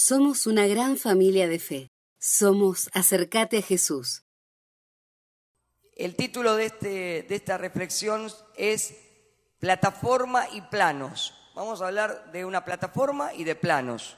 Somos 0.00 0.46
una 0.46 0.68
gran 0.68 0.96
familia 0.96 1.48
de 1.48 1.58
fe. 1.58 1.90
Somos 2.20 2.88
Acercate 2.92 3.58
a 3.58 3.62
Jesús. 3.62 4.22
El 5.96 6.14
título 6.14 6.54
de, 6.54 6.66
este, 6.66 7.26
de 7.28 7.34
esta 7.34 7.58
reflexión 7.58 8.30
es 8.54 8.94
Plataforma 9.58 10.46
y 10.52 10.60
planos. 10.60 11.34
Vamos 11.56 11.82
a 11.82 11.88
hablar 11.88 12.30
de 12.30 12.44
una 12.44 12.64
plataforma 12.64 13.34
y 13.34 13.42
de 13.42 13.56
planos. 13.56 14.16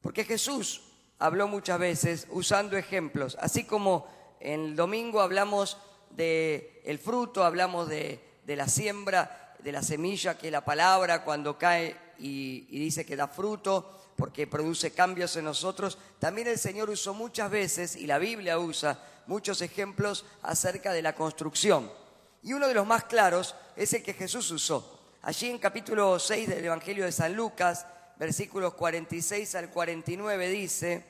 Porque 0.00 0.24
Jesús 0.24 0.80
habló 1.18 1.46
muchas 1.46 1.78
veces 1.78 2.26
usando 2.30 2.78
ejemplos, 2.78 3.36
así 3.40 3.64
como 3.64 4.08
en 4.40 4.60
el 4.60 4.76
domingo 4.76 5.20
hablamos 5.20 5.76
de 6.08 6.80
el 6.86 6.98
fruto, 6.98 7.44
hablamos 7.44 7.86
de, 7.90 8.18
de 8.46 8.56
la 8.56 8.66
siembra, 8.66 9.54
de 9.58 9.72
la 9.72 9.82
semilla, 9.82 10.38
que 10.38 10.46
es 10.46 10.52
la 10.52 10.64
palabra 10.64 11.22
cuando 11.22 11.58
cae 11.58 11.98
y, 12.18 12.66
y 12.70 12.78
dice 12.78 13.04
que 13.04 13.14
da 13.14 13.28
fruto, 13.28 14.00
porque 14.16 14.46
produce 14.46 14.92
cambios 14.92 15.36
en 15.36 15.44
nosotros. 15.44 15.98
También 16.18 16.48
el 16.48 16.58
Señor 16.58 16.90
usó 16.90 17.14
muchas 17.14 17.50
veces, 17.50 17.96
y 17.96 18.06
la 18.06 18.18
Biblia 18.18 18.58
usa 18.58 18.98
muchos 19.26 19.62
ejemplos 19.62 20.24
acerca 20.42 20.92
de 20.92 21.02
la 21.02 21.14
construcción. 21.14 21.90
Y 22.42 22.52
uno 22.52 22.68
de 22.68 22.74
los 22.74 22.86
más 22.86 23.04
claros 23.04 23.54
es 23.76 23.92
el 23.94 24.02
que 24.02 24.14
Jesús 24.14 24.50
usó. 24.50 25.00
Allí 25.22 25.48
en 25.48 25.58
capítulo 25.58 26.18
6 26.18 26.48
del 26.48 26.64
Evangelio 26.64 27.06
de 27.06 27.12
San 27.12 27.34
Lucas, 27.34 27.86
versículos 28.16 28.74
46 28.74 29.54
al 29.54 29.70
49 29.70 30.48
dice, 30.50 31.04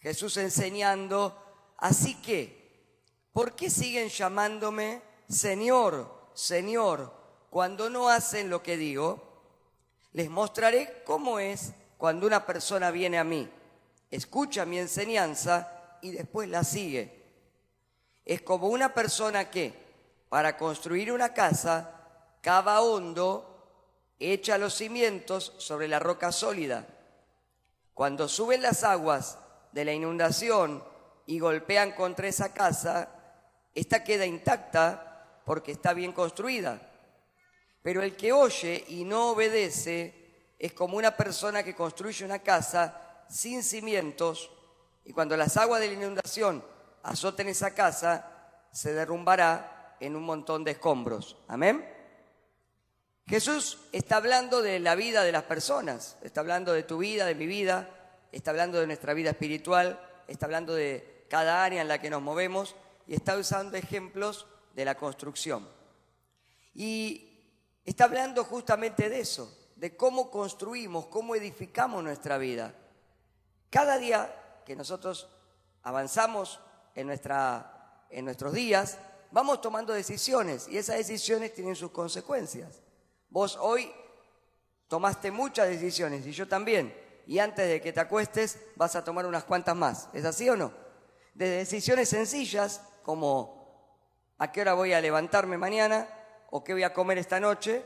Jesús 0.00 0.36
enseñando, 0.36 1.36
así 1.78 2.20
que, 2.20 2.92
¿por 3.32 3.56
qué 3.56 3.70
siguen 3.70 4.08
llamándome 4.10 5.02
Señor, 5.28 6.30
Señor, 6.34 7.12
cuando 7.50 7.88
no 7.88 8.08
hacen 8.08 8.50
lo 8.50 8.62
que 8.62 8.76
digo? 8.76 9.24
Les 10.12 10.30
mostraré 10.30 11.02
cómo 11.04 11.38
es 11.38 11.72
cuando 11.98 12.26
una 12.28 12.46
persona 12.46 12.92
viene 12.92 13.18
a 13.18 13.24
mí, 13.24 13.46
escucha 14.08 14.64
mi 14.64 14.78
enseñanza 14.78 15.98
y 16.00 16.12
después 16.12 16.48
la 16.48 16.62
sigue. 16.62 17.18
Es 18.24 18.40
como 18.42 18.68
una 18.68 18.94
persona 18.94 19.50
que, 19.50 19.74
para 20.28 20.56
construir 20.56 21.10
una 21.10 21.34
casa, 21.34 21.90
cava 22.40 22.80
hondo, 22.80 24.14
echa 24.20 24.58
los 24.58 24.74
cimientos 24.74 25.54
sobre 25.58 25.88
la 25.88 25.98
roca 25.98 26.30
sólida. 26.30 26.86
Cuando 27.94 28.28
suben 28.28 28.62
las 28.62 28.84
aguas 28.84 29.38
de 29.72 29.84
la 29.84 29.92
inundación 29.92 30.84
y 31.26 31.40
golpean 31.40 31.92
contra 31.92 32.28
esa 32.28 32.54
casa, 32.54 33.08
esta 33.74 34.04
queda 34.04 34.24
intacta 34.24 35.40
porque 35.44 35.72
está 35.72 35.94
bien 35.94 36.12
construida. 36.12 36.80
Pero 37.82 38.02
el 38.02 38.16
que 38.16 38.32
oye 38.32 38.84
y 38.86 39.04
no 39.04 39.30
obedece 39.30 40.17
es 40.58 40.72
como 40.72 40.96
una 40.96 41.16
persona 41.16 41.62
que 41.62 41.74
construye 41.74 42.24
una 42.24 42.40
casa 42.40 43.24
sin 43.28 43.62
cimientos 43.62 44.50
y 45.04 45.12
cuando 45.12 45.36
las 45.36 45.56
aguas 45.56 45.80
de 45.80 45.88
la 45.88 45.94
inundación 45.94 46.64
azoten 47.02 47.48
esa 47.48 47.74
casa, 47.74 48.30
se 48.72 48.92
derrumbará 48.92 49.96
en 50.00 50.16
un 50.16 50.22
montón 50.24 50.64
de 50.64 50.72
escombros. 50.72 51.36
Amén. 51.48 51.88
Jesús 53.26 53.78
está 53.92 54.16
hablando 54.16 54.62
de 54.62 54.80
la 54.80 54.94
vida 54.94 55.22
de 55.22 55.32
las 55.32 55.44
personas, 55.44 56.16
está 56.22 56.40
hablando 56.40 56.72
de 56.72 56.82
tu 56.82 56.98
vida, 56.98 57.26
de 57.26 57.34
mi 57.34 57.46
vida, 57.46 57.88
está 58.32 58.50
hablando 58.50 58.80
de 58.80 58.86
nuestra 58.86 59.14
vida 59.14 59.30
espiritual, 59.30 60.00
está 60.26 60.46
hablando 60.46 60.74
de 60.74 61.26
cada 61.28 61.64
área 61.64 61.82
en 61.82 61.88
la 61.88 62.00
que 62.00 62.10
nos 62.10 62.22
movemos 62.22 62.74
y 63.06 63.14
está 63.14 63.36
usando 63.36 63.76
ejemplos 63.76 64.46
de 64.74 64.84
la 64.84 64.94
construcción. 64.94 65.68
Y 66.74 67.42
está 67.84 68.04
hablando 68.04 68.44
justamente 68.44 69.08
de 69.08 69.20
eso, 69.20 69.54
de 69.78 69.96
cómo 69.96 70.28
construimos, 70.28 71.06
cómo 71.06 71.36
edificamos 71.36 72.02
nuestra 72.02 72.36
vida. 72.36 72.74
Cada 73.70 73.96
día 73.96 74.62
que 74.66 74.74
nosotros 74.74 75.28
avanzamos 75.82 76.60
en, 76.96 77.06
nuestra, 77.06 78.04
en 78.10 78.24
nuestros 78.24 78.52
días, 78.52 78.98
vamos 79.30 79.60
tomando 79.60 79.92
decisiones 79.92 80.66
y 80.66 80.78
esas 80.78 80.96
decisiones 80.96 81.54
tienen 81.54 81.76
sus 81.76 81.92
consecuencias. 81.92 82.82
Vos 83.30 83.56
hoy 83.60 83.92
tomaste 84.88 85.30
muchas 85.30 85.68
decisiones 85.68 86.26
y 86.26 86.32
yo 86.32 86.48
también. 86.48 86.92
Y 87.28 87.38
antes 87.38 87.68
de 87.68 87.80
que 87.80 87.92
te 87.92 88.00
acuestes 88.00 88.58
vas 88.74 88.96
a 88.96 89.04
tomar 89.04 89.26
unas 89.26 89.44
cuantas 89.44 89.76
más. 89.76 90.08
¿Es 90.12 90.24
así 90.24 90.48
o 90.48 90.56
no? 90.56 90.72
De 91.34 91.48
decisiones 91.48 92.08
sencillas 92.08 92.80
como 93.04 94.34
a 94.38 94.50
qué 94.50 94.62
hora 94.62 94.74
voy 94.74 94.92
a 94.92 95.00
levantarme 95.00 95.56
mañana 95.56 96.08
o 96.50 96.64
qué 96.64 96.72
voy 96.72 96.82
a 96.82 96.92
comer 96.92 97.18
esta 97.18 97.38
noche 97.38 97.84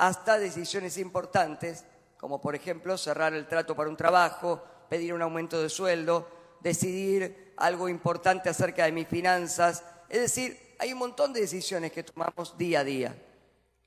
hasta 0.00 0.38
decisiones 0.38 0.96
importantes, 0.96 1.84
como 2.16 2.40
por 2.40 2.54
ejemplo 2.54 2.96
cerrar 2.96 3.34
el 3.34 3.46
trato 3.46 3.76
para 3.76 3.90
un 3.90 3.98
trabajo, 3.98 4.64
pedir 4.88 5.12
un 5.12 5.20
aumento 5.20 5.60
de 5.60 5.68
sueldo, 5.68 6.26
decidir 6.60 7.52
algo 7.58 7.86
importante 7.86 8.48
acerca 8.48 8.86
de 8.86 8.92
mis 8.92 9.06
finanzas. 9.06 9.84
Es 10.08 10.22
decir, 10.22 10.74
hay 10.78 10.94
un 10.94 11.00
montón 11.00 11.34
de 11.34 11.42
decisiones 11.42 11.92
que 11.92 12.02
tomamos 12.02 12.56
día 12.56 12.80
a 12.80 12.84
día. 12.84 13.14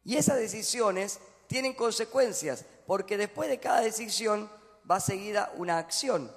Y 0.04 0.16
esas 0.16 0.38
decisiones 0.38 1.20
tienen 1.48 1.74
consecuencias, 1.74 2.64
porque 2.86 3.18
después 3.18 3.50
de 3.50 3.60
cada 3.60 3.82
decisión 3.82 4.48
va 4.90 5.00
seguida 5.00 5.52
una 5.56 5.80
acción. 5.80 6.32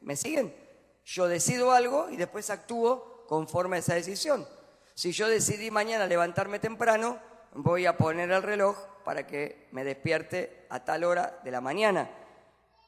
¿Me 0.00 0.16
siguen? 0.16 0.56
Yo 1.04 1.28
decido 1.28 1.72
algo 1.72 2.08
y 2.08 2.16
después 2.16 2.48
actúo 2.48 3.26
conforme 3.28 3.76
a 3.76 3.80
esa 3.80 3.92
decisión. 3.92 4.48
Si 4.94 5.12
yo 5.12 5.28
decidí 5.28 5.70
mañana 5.70 6.06
levantarme 6.06 6.58
temprano, 6.58 7.20
voy 7.56 7.86
a 7.86 7.96
poner 7.96 8.30
el 8.30 8.42
reloj 8.42 8.76
para 9.04 9.26
que 9.26 9.68
me 9.72 9.84
despierte 9.84 10.66
a 10.68 10.84
tal 10.84 11.04
hora 11.04 11.40
de 11.42 11.50
la 11.50 11.60
mañana. 11.60 12.10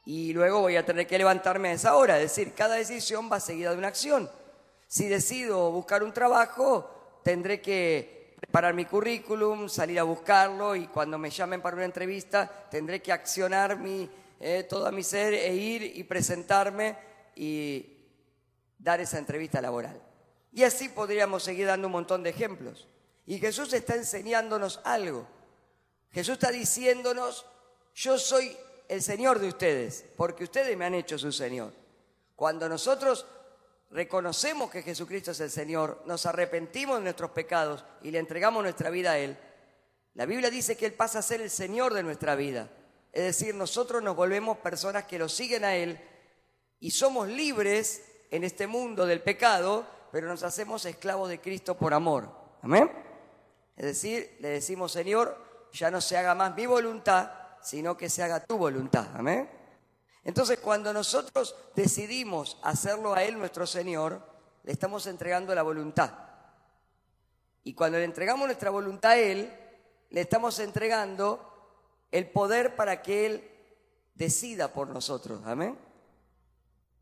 Y 0.04 0.32
luego 0.32 0.60
voy 0.60 0.76
a 0.76 0.84
tener 0.84 1.06
que 1.06 1.18
levantarme 1.18 1.70
a 1.70 1.72
esa 1.72 1.96
hora. 1.96 2.16
Es 2.16 2.34
decir, 2.34 2.54
cada 2.54 2.76
decisión 2.76 3.30
va 3.30 3.40
seguida 3.40 3.72
de 3.72 3.78
una 3.78 3.88
acción. 3.88 4.30
Si 4.86 5.08
decido 5.08 5.70
buscar 5.70 6.02
un 6.02 6.12
trabajo, 6.12 7.20
tendré 7.22 7.60
que 7.60 8.34
preparar 8.40 8.74
mi 8.74 8.84
currículum, 8.84 9.68
salir 9.68 9.98
a 9.98 10.04
buscarlo 10.04 10.76
y 10.76 10.86
cuando 10.86 11.18
me 11.18 11.30
llamen 11.30 11.60
para 11.60 11.76
una 11.76 11.84
entrevista, 11.84 12.48
tendré 12.70 13.02
que 13.02 13.12
accionar 13.12 13.78
mi, 13.78 14.08
eh, 14.40 14.64
todo 14.68 14.90
mi 14.92 15.02
ser 15.02 15.34
e 15.34 15.54
ir 15.54 15.82
y 15.82 16.04
presentarme 16.04 16.96
y 17.34 17.98
dar 18.78 19.00
esa 19.00 19.18
entrevista 19.18 19.60
laboral. 19.60 20.00
Y 20.52 20.62
así 20.62 20.88
podríamos 20.88 21.42
seguir 21.42 21.66
dando 21.66 21.88
un 21.88 21.92
montón 21.92 22.22
de 22.22 22.30
ejemplos. 22.30 22.88
Y 23.28 23.38
Jesús 23.38 23.70
está 23.74 23.94
enseñándonos 23.94 24.80
algo. 24.84 25.26
Jesús 26.12 26.32
está 26.32 26.50
diciéndonos, 26.50 27.44
yo 27.94 28.16
soy 28.16 28.56
el 28.88 29.02
Señor 29.02 29.38
de 29.38 29.48
ustedes, 29.48 30.06
porque 30.16 30.44
ustedes 30.44 30.74
me 30.78 30.86
han 30.86 30.94
hecho 30.94 31.18
su 31.18 31.30
Señor. 31.30 31.74
Cuando 32.34 32.70
nosotros 32.70 33.26
reconocemos 33.90 34.70
que 34.70 34.82
Jesucristo 34.82 35.32
es 35.32 35.40
el 35.40 35.50
Señor, 35.50 36.02
nos 36.06 36.24
arrepentimos 36.24 36.96
de 36.96 37.02
nuestros 37.02 37.32
pecados 37.32 37.84
y 38.00 38.10
le 38.10 38.18
entregamos 38.18 38.62
nuestra 38.62 38.88
vida 38.88 39.12
a 39.12 39.18
Él, 39.18 39.36
la 40.14 40.24
Biblia 40.24 40.48
dice 40.48 40.78
que 40.78 40.86
Él 40.86 40.94
pasa 40.94 41.18
a 41.18 41.22
ser 41.22 41.42
el 41.42 41.50
Señor 41.50 41.92
de 41.92 42.02
nuestra 42.02 42.34
vida. 42.34 42.70
Es 43.12 43.24
decir, 43.24 43.54
nosotros 43.54 44.02
nos 44.02 44.16
volvemos 44.16 44.56
personas 44.56 45.04
que 45.04 45.18
lo 45.18 45.28
siguen 45.28 45.66
a 45.66 45.76
Él 45.76 46.00
y 46.80 46.92
somos 46.92 47.28
libres 47.28 48.04
en 48.30 48.42
este 48.42 48.66
mundo 48.66 49.04
del 49.04 49.20
pecado, 49.20 49.86
pero 50.12 50.28
nos 50.28 50.44
hacemos 50.44 50.86
esclavos 50.86 51.28
de 51.28 51.42
Cristo 51.42 51.76
por 51.76 51.92
amor. 51.92 52.30
Amén. 52.62 53.07
Es 53.78 53.84
decir, 53.84 54.36
le 54.40 54.48
decimos, 54.48 54.90
Señor, 54.90 55.38
ya 55.72 55.88
no 55.88 56.00
se 56.00 56.16
haga 56.16 56.34
más 56.34 56.54
mi 56.56 56.66
voluntad, 56.66 57.30
sino 57.62 57.96
que 57.96 58.10
se 58.10 58.24
haga 58.24 58.44
tu 58.44 58.58
voluntad. 58.58 59.06
Amén. 59.14 59.48
Entonces, 60.24 60.58
cuando 60.58 60.92
nosotros 60.92 61.54
decidimos 61.76 62.58
hacerlo 62.62 63.14
a 63.14 63.22
Él 63.22 63.38
nuestro 63.38 63.68
Señor, 63.68 64.20
le 64.64 64.72
estamos 64.72 65.06
entregando 65.06 65.54
la 65.54 65.62
voluntad. 65.62 66.12
Y 67.62 67.72
cuando 67.74 67.98
le 67.98 68.04
entregamos 68.04 68.46
nuestra 68.46 68.70
voluntad 68.70 69.12
a 69.12 69.18
Él, 69.18 69.56
le 70.10 70.20
estamos 70.22 70.58
entregando 70.58 71.40
el 72.10 72.28
poder 72.28 72.74
para 72.74 73.00
que 73.00 73.26
Él 73.26 73.50
decida 74.16 74.72
por 74.72 74.88
nosotros. 74.88 75.40
Amén. 75.44 75.78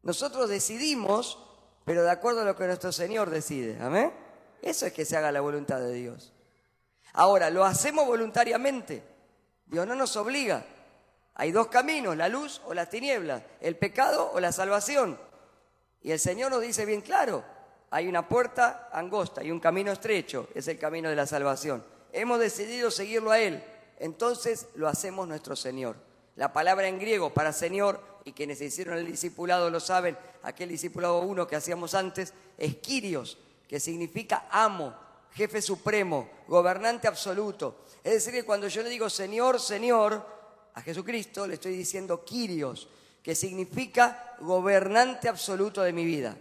Nosotros 0.03 0.51
decidimos, 0.51 1.43
pero 1.87 2.05
de 2.05 2.11
acuerdo 2.11 2.43
a 2.43 2.45
lo 2.45 2.55
que 2.55 2.67
nuestro 2.67 2.93
Señor 2.93 3.31
decide. 3.31 3.79
Amén. 3.81 4.13
Eso 4.61 4.85
es 4.85 4.93
que 4.93 5.07
se 5.07 5.17
haga 5.17 5.33
la 5.33 5.41
voluntad 5.41 5.81
de 5.81 5.95
Dios. 5.95 6.35
Ahora, 7.17 7.49
lo 7.49 7.65
hacemos 7.65 8.07
voluntariamente. 8.07 9.03
Dios 9.65 9.87
no 9.87 9.95
nos 9.95 10.17
obliga. 10.17 10.65
Hay 11.35 11.51
dos 11.51 11.69
caminos, 11.69 12.15
la 12.17 12.29
luz 12.29 12.61
o 12.67 12.75
las 12.75 12.91
tinieblas, 12.91 13.43
el 13.61 13.77
pecado 13.77 14.31
o 14.35 14.41
la 14.41 14.53
salvación. 14.53 15.19
Y 16.03 16.13
el 16.13 16.21
Señor 16.21 16.51
nos 16.51 16.61
dice 16.61 16.85
bien 16.85 17.01
claro, 17.01 17.43
hay 17.91 18.07
una 18.07 18.29
puerta 18.29 18.91
angosta 18.93 19.43
y 19.43 19.51
un 19.51 19.61
camino 19.61 19.93
estrecho, 19.93 20.49
es 20.55 20.69
el 20.69 20.79
camino 20.79 21.09
de 21.09 21.17
la 21.17 21.27
salvación. 21.27 21.83
Hemos 22.13 22.39
decidido 22.39 22.91
seguirlo 22.91 23.31
a 23.31 23.39
Él, 23.39 23.65
entonces 23.99 24.69
lo 24.75 24.87
hacemos 24.87 25.27
nuestro 25.27 25.57
Señor. 25.57 25.97
La 26.37 26.53
palabra 26.53 26.87
en 26.87 26.99
griego 26.99 27.33
para 27.33 27.53
Señor, 27.53 27.99
y 28.25 28.33
quienes 28.33 28.61
hicieron 28.61 28.99
el 28.99 29.07
discipulado 29.07 29.71
lo 29.71 29.81
saben, 29.81 30.19
aquel 30.43 30.69
discipulado 30.69 31.21
uno 31.21 31.47
que 31.47 31.57
hacíamos 31.57 31.95
antes, 31.95 32.35
es 32.59 32.77
Kyrios, 32.77 33.39
que 33.69 33.81
significa 33.81 34.47
amo, 34.51 34.95
jefe 35.37 35.61
supremo, 35.61 36.31
gobernante 36.49 37.07
absoluto. 37.07 37.85
Es 38.03 38.15
decir, 38.15 38.33
que 38.33 38.47
cuando 38.47 38.69
yo 38.69 38.83
le 38.83 38.89
digo 38.89 39.11
Señor, 39.11 39.61
Señor, 39.61 40.27
a 40.73 40.81
Jesucristo 40.81 41.47
le 41.47 41.55
estoy 41.55 41.77
diciendo 41.77 42.25
Kyrios, 42.25 42.89
que 43.23 43.35
significa 43.35 44.35
gobernante 44.41 45.29
absoluto 45.29 45.83
de 45.83 45.93
mi 45.93 46.07
vida. 46.07 46.39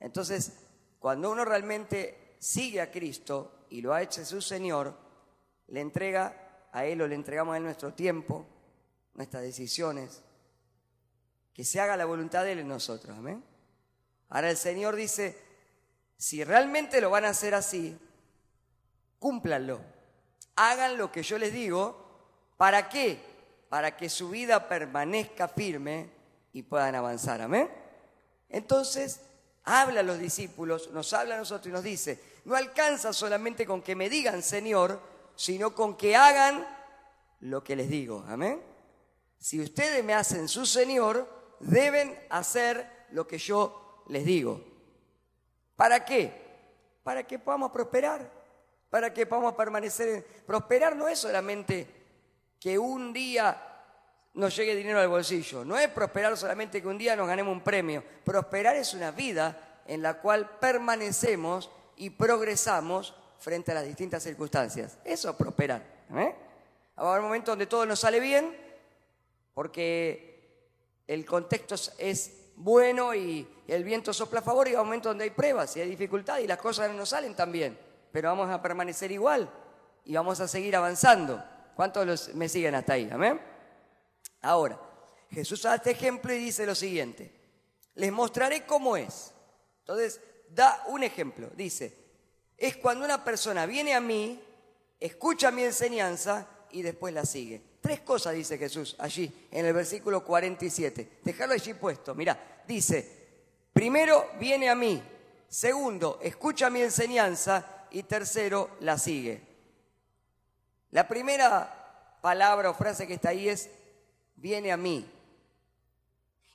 Entonces, 0.00 0.52
cuando 0.98 1.30
uno 1.30 1.44
realmente 1.44 2.36
sigue 2.38 2.80
a 2.80 2.90
Cristo 2.90 3.66
y 3.68 3.82
lo 3.82 3.92
ha 3.92 4.00
hecho 4.00 4.24
su 4.24 4.40
Señor, 4.40 4.96
le 5.68 5.80
entrega 5.80 6.68
a 6.72 6.86
Él 6.86 7.02
o 7.02 7.06
le 7.06 7.14
entregamos 7.14 7.52
a 7.52 7.58
Él 7.58 7.64
nuestro 7.64 7.92
tiempo, 7.92 8.46
nuestras 9.14 9.42
decisiones, 9.42 10.22
que 11.52 11.64
se 11.64 11.78
haga 11.78 11.98
la 11.98 12.06
voluntad 12.06 12.44
de 12.44 12.52
Él 12.52 12.60
en 12.60 12.68
nosotros. 12.68 13.18
Amén. 13.18 13.44
Ahora 14.30 14.50
el 14.50 14.56
Señor 14.56 14.96
dice, 14.96 15.51
si 16.22 16.44
realmente 16.44 17.00
lo 17.00 17.10
van 17.10 17.24
a 17.24 17.30
hacer 17.30 17.52
así, 17.52 17.98
cúmplanlo. 19.18 19.80
Hagan 20.54 20.96
lo 20.96 21.10
que 21.10 21.24
yo 21.24 21.36
les 21.36 21.52
digo. 21.52 22.52
¿Para 22.56 22.88
qué? 22.88 23.18
Para 23.68 23.96
que 23.96 24.08
su 24.08 24.30
vida 24.30 24.68
permanezca 24.68 25.48
firme 25.48 26.10
y 26.52 26.62
puedan 26.62 26.94
avanzar. 26.94 27.42
Amén. 27.42 27.68
Entonces, 28.48 29.22
habla 29.64 29.98
a 29.98 30.04
los 30.04 30.20
discípulos, 30.20 30.90
nos 30.92 31.12
habla 31.12 31.34
a 31.34 31.38
nosotros 31.38 31.66
y 31.66 31.72
nos 31.72 31.82
dice, 31.82 32.22
no 32.44 32.54
alcanza 32.54 33.12
solamente 33.12 33.66
con 33.66 33.82
que 33.82 33.96
me 33.96 34.08
digan 34.08 34.44
Señor, 34.44 35.00
sino 35.34 35.74
con 35.74 35.96
que 35.96 36.14
hagan 36.14 36.64
lo 37.40 37.64
que 37.64 37.74
les 37.74 37.90
digo. 37.90 38.24
Amén. 38.28 38.62
Si 39.40 39.60
ustedes 39.60 40.04
me 40.04 40.14
hacen 40.14 40.46
su 40.46 40.66
Señor, 40.66 41.56
deben 41.58 42.16
hacer 42.30 43.08
lo 43.10 43.26
que 43.26 43.38
yo 43.38 44.04
les 44.06 44.24
digo. 44.24 44.71
¿Para 45.76 46.04
qué? 46.04 46.32
Para 47.02 47.26
que 47.26 47.38
podamos 47.38 47.70
prosperar, 47.72 48.30
para 48.90 49.12
que 49.12 49.26
podamos 49.26 49.54
permanecer. 49.54 50.24
Prosperar 50.46 50.94
no 50.96 51.08
es 51.08 51.18
solamente 51.18 51.88
que 52.60 52.78
un 52.78 53.12
día 53.12 53.60
nos 54.34 54.56
llegue 54.56 54.74
dinero 54.74 55.00
al 55.00 55.08
bolsillo, 55.08 55.64
no 55.64 55.76
es 55.76 55.88
prosperar 55.88 56.36
solamente 56.36 56.80
que 56.80 56.88
un 56.88 56.98
día 56.98 57.16
nos 57.16 57.26
ganemos 57.26 57.52
un 57.52 57.62
premio. 57.62 58.02
Prosperar 58.24 58.76
es 58.76 58.94
una 58.94 59.10
vida 59.10 59.82
en 59.86 60.02
la 60.02 60.20
cual 60.20 60.58
permanecemos 60.60 61.70
y 61.96 62.10
progresamos 62.10 63.14
frente 63.38 63.72
a 63.72 63.74
las 63.74 63.84
distintas 63.84 64.22
circunstancias. 64.22 64.98
Eso 65.04 65.30
es 65.30 65.36
prosperar. 65.36 65.82
¿eh? 66.14 66.34
Va 66.98 67.14
a 67.14 67.16
haber 67.16 67.44
donde 67.44 67.66
todo 67.66 67.84
nos 67.84 68.00
sale 68.00 68.20
bien, 68.20 68.56
porque 69.54 70.32
el 71.06 71.26
contexto 71.26 71.74
es 71.98 72.41
bueno 72.62 73.14
y 73.14 73.46
el 73.66 73.82
viento 73.84 74.12
sopla 74.12 74.40
a 74.40 74.42
favor 74.42 74.68
y 74.68 74.70
hay 74.70 74.76
momentos 74.76 75.10
donde 75.10 75.24
hay 75.24 75.30
pruebas 75.30 75.76
y 75.76 75.80
hay 75.80 75.90
dificultad 75.90 76.38
y 76.38 76.46
las 76.46 76.58
cosas 76.58 76.88
no 76.88 76.96
nos 76.96 77.08
salen 77.08 77.34
tan 77.34 77.50
bien, 77.50 77.78
pero 78.12 78.28
vamos 78.28 78.50
a 78.50 78.62
permanecer 78.62 79.10
igual 79.10 79.50
y 80.04 80.14
vamos 80.14 80.40
a 80.40 80.48
seguir 80.48 80.76
avanzando. 80.76 81.42
¿Cuántos 81.74 82.34
me 82.34 82.48
siguen 82.48 82.74
hasta 82.74 82.94
ahí? 82.94 83.08
Amén. 83.10 83.40
Ahora, 84.42 84.78
Jesús 85.30 85.62
da 85.62 85.74
este 85.74 85.90
ejemplo 85.90 86.32
y 86.32 86.38
dice 86.38 86.66
lo 86.66 86.74
siguiente, 86.74 87.32
les 87.94 88.12
mostraré 88.12 88.64
cómo 88.64 88.96
es. 88.96 89.32
Entonces, 89.80 90.20
da 90.48 90.84
un 90.88 91.02
ejemplo, 91.02 91.50
dice, 91.56 91.96
es 92.56 92.76
cuando 92.76 93.04
una 93.04 93.24
persona 93.24 93.66
viene 93.66 93.94
a 93.94 94.00
mí, 94.00 94.40
escucha 95.00 95.50
mi 95.50 95.64
enseñanza 95.64 96.46
y 96.70 96.82
después 96.82 97.12
la 97.14 97.24
sigue. 97.24 97.62
Tres 97.80 98.00
cosas 98.00 98.34
dice 98.34 98.58
Jesús 98.58 98.94
allí 98.98 99.48
en 99.50 99.66
el 99.66 99.72
versículo 99.72 100.24
47. 100.24 101.18
Dejarlo 101.24 101.54
allí 101.54 101.74
puesto. 101.74 102.14
Mira, 102.14 102.51
dice, 102.66 103.68
primero 103.72 104.26
viene 104.38 104.68
a 104.68 104.74
mí, 104.74 105.02
segundo, 105.48 106.18
escucha 106.22 106.70
mi 106.70 106.82
enseñanza 106.82 107.86
y 107.90 108.02
tercero, 108.04 108.70
la 108.80 108.98
sigue. 108.98 109.42
La 110.90 111.08
primera 111.08 112.18
palabra 112.20 112.70
o 112.70 112.74
frase 112.74 113.06
que 113.06 113.14
está 113.14 113.30
ahí 113.30 113.48
es, 113.48 113.70
viene 114.36 114.72
a 114.72 114.76
mí. 114.76 115.10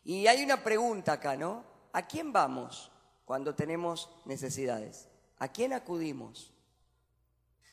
Y 0.04 0.27
hay 0.27 0.44
una 0.44 0.63
pregunta 0.63 1.13
acá, 1.13 1.36
¿no? 1.36 1.63
¿A 1.94 2.07
quién 2.07 2.31
vamos 2.31 2.92
cuando 3.25 3.56
tenemos 3.56 4.09
necesidades? 4.25 5.07
¿A 5.39 5.48
quién 5.48 5.74
acudimos? 5.74 6.54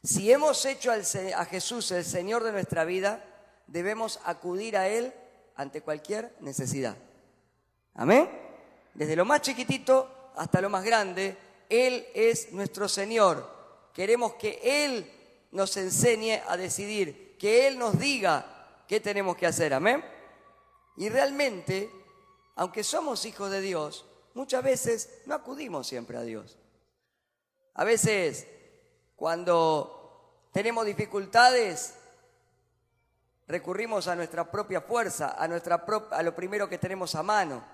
Si 0.03 0.31
hemos 0.33 0.65
hecho 0.67 0.91
a 0.93 1.45
Jesús 1.47 1.91
el 1.91 2.05
Señor 2.05 2.43
de 2.43 2.53
nuestra 2.53 2.85
vida, 2.85 3.25
debemos 3.67 4.21
acudir 4.25 4.77
a 4.77 4.89
Él 4.89 5.15
ante 5.57 5.81
cualquier 5.81 6.35
necesidad. 6.41 6.97
Amén. 7.95 8.29
Desde 8.93 9.17
lo 9.17 9.25
más 9.25 9.41
chiquitito 9.41 10.33
hasta 10.37 10.61
lo 10.61 10.71
más 10.71 10.85
grande, 10.85 11.37
Él 11.69 12.07
es 12.15 12.53
nuestro 12.53 12.89
Señor. 12.89 13.49
Queremos 13.93 14.35
que 14.35 14.61
Él 14.63 15.11
nos 15.53 15.77
enseñe 15.77 16.43
a 16.49 16.57
decidir, 16.57 17.37
que 17.39 17.67
Él 17.67 17.79
nos 17.79 17.99
diga 17.99 18.83
qué 18.89 19.01
tenemos 19.01 19.37
que 19.37 19.47
hacer. 19.47 19.73
Amén. 19.75 20.05
Y 20.97 21.09
realmente, 21.09 21.91
aunque 22.57 22.85
somos 22.85 23.25
hijos 23.25 23.51
de 23.51 23.61
Dios, 23.61 24.05
muchas 24.35 24.63
veces 24.63 25.23
no 25.27 25.35
acudimos 25.35 25.87
siempre 25.87 26.17
a 26.17 26.23
Dios. 26.23 26.59
A 27.75 27.85
veces, 27.85 28.47
cuando 29.17 30.49
tenemos 30.53 30.87
dificultades, 30.87 31.95
recurrimos 33.47 34.09
a 34.09 34.17
nuestra 34.17 34.51
propia 34.51 34.81
fuerza, 34.81 35.37
a, 35.39 35.49
nuestra 35.49 35.85
a 36.11 36.23
lo 36.23 36.35
primero 36.35 36.69
que 36.69 36.79
tenemos 36.79 37.15
a 37.15 37.23
mano. 37.23 37.74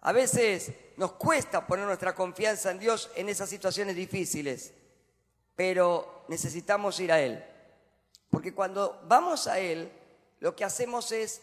A 0.00 0.12
veces 0.12 0.72
nos 0.96 1.12
cuesta 1.12 1.66
poner 1.66 1.86
nuestra 1.86 2.14
confianza 2.14 2.70
en 2.70 2.78
Dios 2.78 3.10
en 3.16 3.28
esas 3.28 3.48
situaciones 3.48 3.96
difíciles, 3.96 4.72
pero 5.56 6.24
necesitamos 6.28 7.00
ir 7.00 7.12
a 7.12 7.20
Él. 7.20 7.44
Porque 8.30 8.54
cuando 8.54 9.00
vamos 9.06 9.46
a 9.46 9.58
Él, 9.58 9.90
lo 10.40 10.54
que 10.54 10.64
hacemos 10.64 11.10
es, 11.12 11.42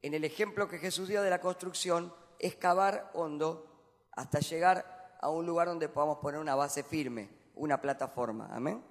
en 0.00 0.14
el 0.14 0.24
ejemplo 0.24 0.68
que 0.68 0.78
Jesús 0.78 1.08
dio 1.08 1.22
de 1.22 1.30
la 1.30 1.40
construcción, 1.40 2.14
excavar 2.38 3.10
hondo 3.14 3.66
hasta 4.12 4.40
llegar 4.40 5.18
a 5.20 5.28
un 5.28 5.44
lugar 5.44 5.68
donde 5.68 5.88
podamos 5.88 6.18
poner 6.18 6.40
una 6.40 6.54
base 6.54 6.82
firme, 6.82 7.28
una 7.54 7.80
plataforma. 7.80 8.48
Amén. 8.52 8.82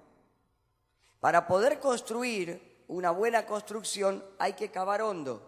Para 1.20 1.46
poder 1.46 1.80
construir 1.80 2.84
una 2.86 3.10
buena 3.10 3.46
construcción 3.46 4.24
hay 4.38 4.52
que 4.52 4.70
cavar 4.70 5.02
hondo. 5.02 5.42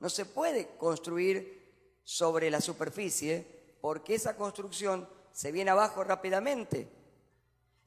No 0.00 0.08
se 0.08 0.26
puede 0.26 0.76
construir 0.76 1.61
sobre 2.04 2.50
la 2.50 2.60
superficie 2.60 3.46
porque 3.80 4.14
esa 4.14 4.36
construcción 4.36 5.08
se 5.32 5.52
viene 5.52 5.70
abajo 5.70 6.04
rápidamente. 6.04 6.88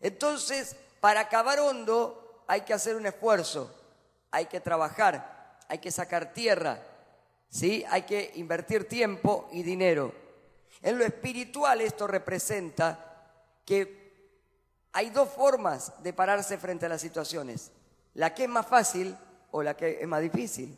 Entonces, 0.01 0.75
para 0.99 1.29
cavar 1.29 1.59
hondo 1.59 2.43
hay 2.47 2.61
que 2.61 2.73
hacer 2.73 2.95
un 2.95 3.05
esfuerzo, 3.05 3.73
hay 4.31 4.45
que 4.47 4.59
trabajar, 4.59 5.59
hay 5.67 5.79
que 5.79 5.91
sacar 5.91 6.33
tierra, 6.33 6.81
¿sí? 7.49 7.83
hay 7.89 8.03
que 8.03 8.31
invertir 8.35 8.87
tiempo 8.87 9.47
y 9.51 9.63
dinero. 9.63 10.13
En 10.81 10.97
lo 10.97 11.05
espiritual 11.05 11.81
esto 11.81 12.07
representa 12.07 13.31
que 13.65 14.05
hay 14.91 15.09
dos 15.09 15.29
formas 15.29 15.91
de 16.03 16.13
pararse 16.13 16.57
frente 16.57 16.85
a 16.85 16.89
las 16.89 17.01
situaciones 17.01 17.71
la 18.15 18.33
que 18.33 18.43
es 18.43 18.49
más 18.49 18.65
fácil 18.65 19.15
o 19.51 19.61
la 19.61 19.77
que 19.77 19.99
es 20.01 20.07
más 20.07 20.21
difícil. 20.21 20.77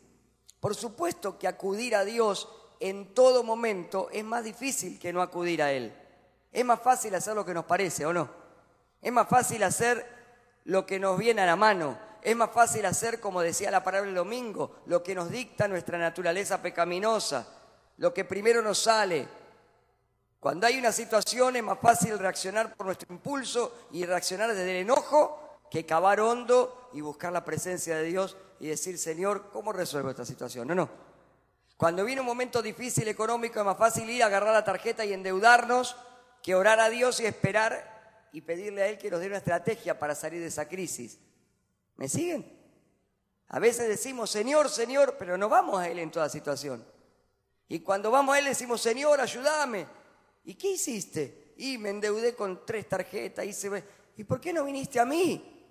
Por 0.60 0.74
supuesto 0.74 1.38
que 1.38 1.48
acudir 1.48 1.94
a 1.96 2.04
Dios 2.04 2.48
en 2.80 3.14
todo 3.14 3.42
momento 3.42 4.08
es 4.12 4.24
más 4.24 4.44
difícil 4.44 4.98
que 4.98 5.12
no 5.12 5.22
acudir 5.22 5.62
a 5.62 5.72
Él. 5.72 5.92
Es 6.52 6.64
más 6.64 6.80
fácil 6.80 7.14
hacer 7.14 7.34
lo 7.34 7.44
que 7.44 7.54
nos 7.54 7.64
parece, 7.64 8.06
¿o 8.06 8.12
no? 8.12 8.28
Es 9.00 9.12
más 9.12 9.28
fácil 9.28 9.62
hacer 9.62 10.06
lo 10.64 10.86
que 10.86 10.98
nos 10.98 11.18
viene 11.18 11.42
a 11.42 11.46
la 11.46 11.56
mano. 11.56 11.98
Es 12.22 12.34
más 12.34 12.50
fácil 12.50 12.84
hacer, 12.86 13.20
como 13.20 13.40
decía 13.40 13.70
la 13.70 13.84
palabra 13.84 14.08
el 14.08 14.14
domingo, 14.14 14.76
lo 14.86 15.02
que 15.02 15.14
nos 15.14 15.30
dicta 15.30 15.68
nuestra 15.68 15.98
naturaleza 15.98 16.60
pecaminosa, 16.60 17.46
lo 17.98 18.12
que 18.12 18.24
primero 18.24 18.60
nos 18.60 18.78
sale. 18.78 19.28
Cuando 20.40 20.66
hay 20.66 20.78
una 20.78 20.92
situación 20.92 21.56
es 21.56 21.62
más 21.62 21.78
fácil 21.80 22.18
reaccionar 22.18 22.74
por 22.74 22.86
nuestro 22.86 23.12
impulso 23.12 23.86
y 23.92 24.04
reaccionar 24.04 24.50
desde 24.50 24.70
el 24.70 24.76
enojo 24.82 25.58
que 25.70 25.84
cavar 25.84 26.20
hondo 26.20 26.90
y 26.92 27.00
buscar 27.00 27.32
la 27.32 27.44
presencia 27.44 27.96
de 27.96 28.04
Dios 28.04 28.36
y 28.60 28.68
decir, 28.68 28.98
Señor, 28.98 29.50
¿cómo 29.52 29.72
resuelvo 29.72 30.10
esta 30.10 30.24
situación? 30.24 30.68
No, 30.68 30.74
no. 30.74 31.07
Cuando 31.78 32.04
viene 32.04 32.20
un 32.20 32.26
momento 32.26 32.60
difícil 32.60 33.06
económico 33.06 33.60
es 33.60 33.64
más 33.64 33.78
fácil 33.78 34.10
ir 34.10 34.24
a 34.24 34.26
agarrar 34.26 34.52
la 34.52 34.64
tarjeta 34.64 35.04
y 35.04 35.12
endeudarnos 35.12 35.96
que 36.42 36.56
orar 36.56 36.80
a 36.80 36.90
Dios 36.90 37.20
y 37.20 37.26
esperar 37.26 38.28
y 38.32 38.40
pedirle 38.40 38.82
a 38.82 38.88
Él 38.88 38.98
que 38.98 39.08
nos 39.08 39.20
dé 39.20 39.28
una 39.28 39.36
estrategia 39.36 39.96
para 39.96 40.16
salir 40.16 40.40
de 40.40 40.48
esa 40.48 40.68
crisis. 40.68 41.20
¿Me 41.94 42.08
siguen? 42.08 42.52
A 43.46 43.60
veces 43.60 43.86
decimos, 43.86 44.28
Señor, 44.28 44.68
Señor, 44.68 45.14
pero 45.20 45.38
no 45.38 45.48
vamos 45.48 45.78
a 45.78 45.88
Él 45.88 46.00
en 46.00 46.10
toda 46.10 46.28
situación. 46.28 46.84
Y 47.68 47.78
cuando 47.78 48.10
vamos 48.10 48.34
a 48.34 48.40
Él 48.40 48.46
decimos, 48.46 48.80
Señor, 48.80 49.20
ayúdame. 49.20 49.86
¿Y 50.46 50.54
qué 50.54 50.72
hiciste? 50.72 51.54
Y 51.58 51.78
me 51.78 51.90
endeudé 51.90 52.34
con 52.34 52.66
tres 52.66 52.88
tarjetas, 52.88 53.44
hice... 53.46 53.84
¿Y 54.16 54.24
por 54.24 54.40
qué 54.40 54.52
no 54.52 54.64
viniste 54.64 54.98
a 54.98 55.04
mí? 55.04 55.64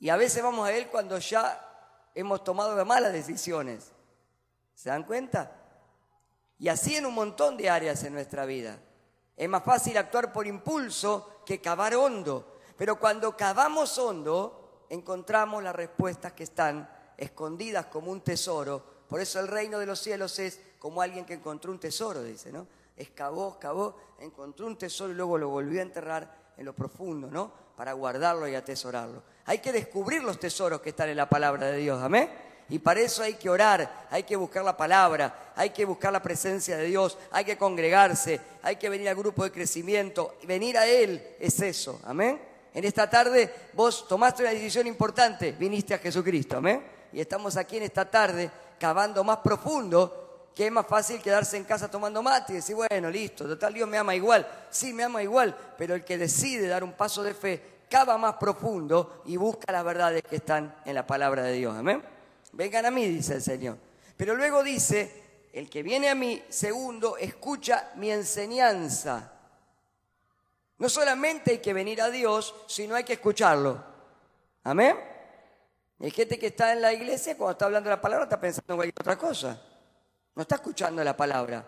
Y 0.00 0.08
a 0.08 0.16
veces 0.16 0.42
vamos 0.42 0.66
a 0.66 0.72
Él 0.72 0.88
cuando 0.88 1.16
ya 1.18 2.10
hemos 2.16 2.42
tomado 2.42 2.84
malas 2.84 3.12
decisiones. 3.12 3.93
¿Se 4.74 4.88
dan 4.88 5.04
cuenta? 5.04 5.52
Y 6.58 6.68
así 6.68 6.96
en 6.96 7.06
un 7.06 7.14
montón 7.14 7.56
de 7.56 7.70
áreas 7.70 8.02
en 8.04 8.12
nuestra 8.12 8.44
vida. 8.44 8.78
Es 9.36 9.48
más 9.48 9.64
fácil 9.64 9.96
actuar 9.96 10.32
por 10.32 10.46
impulso 10.46 11.42
que 11.44 11.60
cavar 11.60 11.94
hondo. 11.94 12.58
Pero 12.76 12.98
cuando 12.98 13.36
cavamos 13.36 13.98
hondo, 13.98 14.86
encontramos 14.90 15.62
las 15.62 15.74
respuestas 15.74 16.32
que 16.32 16.44
están 16.44 16.88
escondidas 17.16 17.86
como 17.86 18.10
un 18.10 18.22
tesoro 18.22 18.84
Por 19.08 19.20
eso 19.20 19.38
el 19.38 19.48
reino 19.48 19.78
de 19.78 19.86
los 19.86 20.00
cielos 20.00 20.38
es 20.38 20.60
como 20.78 21.00
alguien 21.00 21.24
que 21.24 21.34
encontró 21.34 21.70
un 21.70 21.78
tesoro, 21.78 22.22
dice, 22.22 22.50
¿no? 22.50 22.66
Excavó, 22.96 23.52
excavó, 23.54 23.96
encontró 24.18 24.66
un 24.66 24.76
tesoro 24.76 25.12
y 25.12 25.16
luego 25.16 25.38
lo 25.38 25.48
volvió 25.48 25.80
a 25.80 25.82
enterrar 25.82 26.52
en 26.56 26.64
lo 26.64 26.74
profundo, 26.74 27.30
¿no? 27.30 27.52
Para 27.76 27.92
guardarlo 27.92 28.48
y 28.48 28.54
atesorarlo. 28.54 29.22
Hay 29.46 29.58
que 29.58 29.72
descubrir 29.72 30.22
los 30.22 30.38
tesoros 30.38 30.80
que 30.80 30.90
están 30.90 31.08
en 31.08 31.16
la 31.16 31.28
palabra 31.28 31.66
de 31.68 31.78
Dios, 31.78 32.02
amén. 32.02 32.30
Y 32.68 32.78
para 32.78 33.00
eso 33.00 33.22
hay 33.22 33.34
que 33.34 33.50
orar, 33.50 34.06
hay 34.10 34.22
que 34.22 34.36
buscar 34.36 34.64
la 34.64 34.76
palabra, 34.76 35.52
hay 35.54 35.70
que 35.70 35.84
buscar 35.84 36.12
la 36.12 36.22
presencia 36.22 36.76
de 36.76 36.86
Dios, 36.86 37.18
hay 37.30 37.44
que 37.44 37.58
congregarse, 37.58 38.40
hay 38.62 38.76
que 38.76 38.88
venir 38.88 39.08
al 39.08 39.16
grupo 39.16 39.44
de 39.44 39.52
crecimiento. 39.52 40.36
Venir 40.44 40.78
a 40.78 40.86
Él 40.86 41.36
es 41.38 41.60
eso, 41.60 42.00
amén. 42.04 42.40
En 42.72 42.84
esta 42.84 43.08
tarde 43.08 43.52
vos 43.74 44.08
tomaste 44.08 44.42
una 44.42 44.52
decisión 44.52 44.86
importante, 44.86 45.52
viniste 45.52 45.94
a 45.94 45.98
Jesucristo, 45.98 46.56
amén. 46.56 46.82
Y 47.12 47.20
estamos 47.20 47.56
aquí 47.56 47.76
en 47.76 47.84
esta 47.84 48.10
tarde 48.10 48.50
cavando 48.78 49.22
más 49.22 49.38
profundo, 49.38 50.48
que 50.54 50.66
es 50.66 50.72
más 50.72 50.86
fácil 50.86 51.20
quedarse 51.20 51.56
en 51.56 51.64
casa 51.64 51.90
tomando 51.90 52.22
mate 52.22 52.52
y 52.52 52.56
decir, 52.56 52.74
bueno, 52.74 53.10
listo, 53.10 53.46
total 53.46 53.74
Dios 53.74 53.88
me 53.88 53.98
ama 53.98 54.14
igual. 54.14 54.46
Sí, 54.70 54.92
me 54.92 55.04
ama 55.04 55.22
igual, 55.22 55.54
pero 55.76 55.94
el 55.94 56.04
que 56.04 56.16
decide 56.16 56.66
dar 56.66 56.82
un 56.82 56.92
paso 56.94 57.22
de 57.22 57.34
fe, 57.34 57.62
cava 57.90 58.16
más 58.16 58.34
profundo 58.34 59.22
y 59.26 59.36
busca 59.36 59.70
las 59.70 59.84
verdades 59.84 60.22
que 60.22 60.36
están 60.36 60.74
en 60.84 60.94
la 60.94 61.06
palabra 61.06 61.42
de 61.42 61.52
Dios, 61.52 61.76
amén. 61.76 62.13
Vengan 62.54 62.86
a 62.86 62.90
mí, 62.90 63.06
dice 63.06 63.34
el 63.34 63.42
Señor. 63.42 63.78
Pero 64.16 64.34
luego 64.34 64.62
dice, 64.62 65.48
el 65.52 65.68
que 65.68 65.82
viene 65.82 66.08
a 66.08 66.14
mí, 66.14 66.42
segundo, 66.48 67.16
escucha 67.16 67.92
mi 67.96 68.10
enseñanza. 68.10 69.32
No 70.78 70.88
solamente 70.88 71.52
hay 71.52 71.58
que 71.58 71.72
venir 71.72 72.00
a 72.00 72.10
Dios, 72.10 72.54
sino 72.66 72.94
hay 72.94 73.04
que 73.04 73.14
escucharlo. 73.14 73.82
Amén. 74.64 74.96
Hay 76.00 76.10
gente 76.10 76.38
que 76.38 76.48
está 76.48 76.72
en 76.72 76.82
la 76.82 76.92
iglesia, 76.92 77.36
cuando 77.36 77.52
está 77.52 77.64
hablando 77.66 77.90
la 77.90 78.00
palabra, 78.00 78.24
está 78.24 78.40
pensando 78.40 78.72
en 78.72 78.76
cualquier 78.76 79.00
otra 79.00 79.16
cosa. 79.16 79.60
No 80.34 80.42
está 80.42 80.56
escuchando 80.56 81.02
la 81.02 81.16
palabra. 81.16 81.64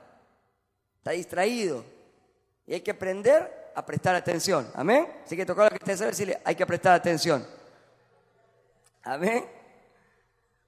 Está 0.99 1.13
distraído. 1.13 1.85
Y 2.67 2.75
hay 2.75 2.81
que 2.81 2.91
aprender 2.91 3.73
a 3.75 3.85
prestar 3.85 4.15
atención. 4.15 4.71
Amén. 4.75 5.07
Así 5.25 5.37
que 5.37 5.47
toca 5.47 5.71
lo 5.71 5.79
que 5.79 5.95
decirle, 5.95 6.41
hay 6.45 6.55
que 6.55 6.67
prestar 6.67 6.95
atención. 6.95 7.47
Amén. 9.05 9.56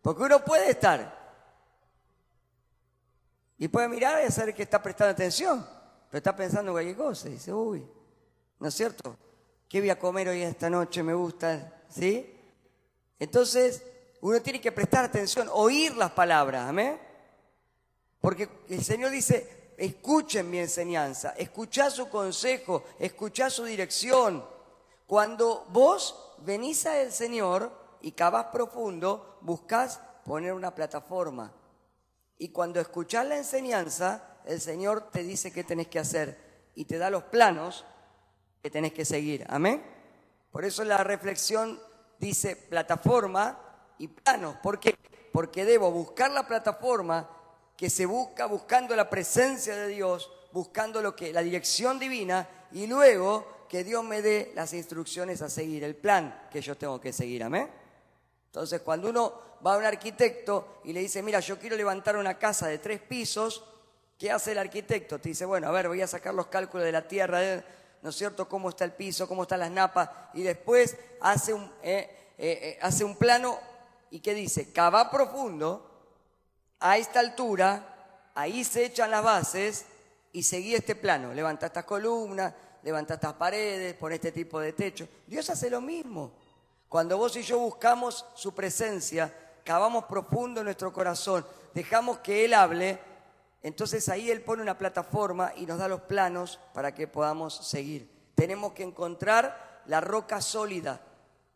Porque 0.08 0.22
uno 0.22 0.42
puede 0.42 0.70
estar 0.70 1.36
y 3.58 3.68
puede 3.68 3.88
mirar 3.88 4.22
y 4.22 4.26
hacer 4.26 4.54
que 4.54 4.62
está 4.62 4.82
prestando 4.82 5.12
atención, 5.12 5.68
pero 6.10 6.16
está 6.16 6.34
pensando 6.34 6.70
en 6.70 6.74
cualquier 6.76 6.96
cosa 6.96 7.28
dice, 7.28 7.52
uy, 7.52 7.86
¿no 8.58 8.68
es 8.68 8.74
cierto? 8.74 9.18
¿Qué 9.68 9.80
voy 9.80 9.90
a 9.90 9.98
comer 9.98 10.28
hoy 10.28 10.40
esta 10.40 10.70
noche? 10.70 11.02
Me 11.02 11.12
gusta, 11.12 11.82
¿sí? 11.90 12.40
Entonces, 13.18 13.82
uno 14.22 14.40
tiene 14.40 14.62
que 14.62 14.72
prestar 14.72 15.04
atención, 15.04 15.46
oír 15.52 15.94
las 15.94 16.12
palabras, 16.12 16.66
amén. 16.66 16.98
Porque 18.18 18.48
el 18.70 18.82
Señor 18.82 19.10
dice, 19.10 19.74
escuchen 19.76 20.50
mi 20.50 20.58
enseñanza, 20.58 21.34
escuchá 21.36 21.90
su 21.90 22.08
consejo, 22.08 22.82
escuchá 22.98 23.50
su 23.50 23.64
dirección. 23.64 24.42
Cuando 25.06 25.66
vos 25.68 26.34
venís 26.38 26.86
al 26.86 27.12
Señor, 27.12 27.88
y 28.00 28.12
cavas 28.12 28.47
profundo, 28.47 29.38
buscas 29.43 30.00
poner 30.25 30.52
una 30.52 30.75
plataforma. 30.75 31.52
Y 32.38 32.50
cuando 32.50 32.81
escuchas 32.81 33.26
la 33.26 33.37
enseñanza, 33.37 34.38
el 34.45 34.61
Señor 34.61 35.11
te 35.11 35.23
dice 35.23 35.52
qué 35.52 35.64
tenés 35.64 35.88
que 35.88 35.99
hacer 35.99 36.71
y 36.75 36.85
te 36.85 36.99
da 36.99 37.11
los 37.11 37.25
planos 37.25 37.85
que 38.62 38.71
tenés 38.71 38.93
que 38.93 39.05
seguir. 39.05 39.45
Amén. 39.49 39.83
Por 40.50 40.64
eso 40.64 40.85
la 40.85 41.05
reflexión 41.05 41.81
dice 42.19 42.57
plataforma 42.57 43.59
y 43.99 44.09
planos. 44.09 44.57
¿Por 44.62 44.78
qué? 44.78 44.97
Porque 45.33 45.64
debo 45.64 45.90
buscar 45.90 46.31
la 46.31 46.47
plataforma 46.47 47.28
que 47.76 47.90
se 47.90 48.07
busca 48.07 48.47
buscando 48.47 48.97
la 48.97 49.09
presencia 49.09 49.76
de 49.76 49.88
Dios, 49.88 50.31
buscando 50.52 51.02
lo 51.02 51.14
que 51.14 51.33
la 51.33 51.43
dirección 51.43 51.99
divina 51.99 52.49
y 52.73 52.87
luego 52.87 53.67
que 53.69 53.85
Dios 53.85 54.02
me 54.05 54.23
dé 54.23 54.52
las 54.55 54.73
instrucciones 54.73 55.43
a 55.43 55.50
seguir, 55.50 55.85
el 55.85 55.95
plan 55.95 56.49
que 56.50 56.61
yo 56.61 56.76
tengo 56.76 57.00
que 57.00 57.12
seguir. 57.12 57.45
Amén. 57.45 57.69
Entonces, 58.58 58.80
cuando 58.80 59.10
uno 59.10 59.32
va 59.64 59.74
a 59.74 59.78
un 59.78 59.84
arquitecto 59.84 60.80
y 60.82 60.92
le 60.92 60.98
dice, 60.98 61.22
mira, 61.22 61.38
yo 61.38 61.60
quiero 61.60 61.76
levantar 61.76 62.16
una 62.16 62.40
casa 62.40 62.66
de 62.66 62.78
tres 62.78 63.00
pisos, 63.00 63.62
¿qué 64.18 64.32
hace 64.32 64.50
el 64.50 64.58
arquitecto? 64.58 65.20
Te 65.20 65.28
dice, 65.28 65.44
bueno, 65.44 65.68
a 65.68 65.70
ver, 65.70 65.86
voy 65.86 66.02
a 66.02 66.08
sacar 66.08 66.34
los 66.34 66.48
cálculos 66.48 66.84
de 66.84 66.90
la 66.90 67.06
tierra, 67.06 67.40
¿no 68.02 68.10
es 68.10 68.16
cierto? 68.16 68.48
¿Cómo 68.48 68.70
está 68.70 68.84
el 68.84 68.94
piso? 68.94 69.28
¿Cómo 69.28 69.42
están 69.42 69.60
las 69.60 69.70
napas? 69.70 70.10
Y 70.34 70.42
después 70.42 70.96
hace 71.20 71.54
un, 71.54 71.70
eh, 71.84 72.32
eh, 72.36 72.58
eh, 72.60 72.78
hace 72.82 73.04
un 73.04 73.14
plano 73.14 73.60
y 74.10 74.18
¿qué 74.18 74.34
dice? 74.34 74.72
Cava 74.72 75.08
profundo, 75.08 75.88
a 76.80 76.98
esta 76.98 77.20
altura, 77.20 78.32
ahí 78.34 78.64
se 78.64 78.86
echan 78.86 79.12
las 79.12 79.22
bases 79.22 79.86
y 80.32 80.42
seguí 80.42 80.74
este 80.74 80.96
plano. 80.96 81.32
Levanta 81.32 81.66
estas 81.66 81.84
columnas, 81.84 82.52
levanta 82.82 83.14
estas 83.14 83.34
paredes, 83.34 83.94
pone 83.94 84.16
este 84.16 84.32
tipo 84.32 84.58
de 84.58 84.72
techo. 84.72 85.08
Dios 85.28 85.48
hace 85.48 85.70
lo 85.70 85.80
mismo. 85.80 86.48
Cuando 86.88 87.18
vos 87.18 87.37
y 87.37 87.42
yo 87.42 87.59
buscamos 87.59 88.25
su 88.35 88.54
presencia, 88.54 89.33
cavamos 89.64 90.04
profundo 90.04 90.61
en 90.61 90.64
nuestro 90.64 90.92
corazón, 90.92 91.47
dejamos 91.75 92.18
que 92.18 92.47
Él 92.47 92.54
hable, 92.54 92.99
entonces 93.62 94.09
ahí 94.09 94.30
Él 94.30 94.40
pone 94.40 94.62
una 94.62 94.78
plataforma 94.78 95.52
y 95.57 95.66
nos 95.66 95.78
da 95.78 95.88
los 95.88 96.00
planos 96.02 96.59
para 96.73 96.95
que 96.95 97.07
podamos 97.07 97.54
seguir. 97.54 98.11
Tenemos 98.35 98.73
que 98.73 98.85
encontrar 98.85 99.83
la 99.87 100.00
roca 100.00 100.40
sólida 100.40 101.00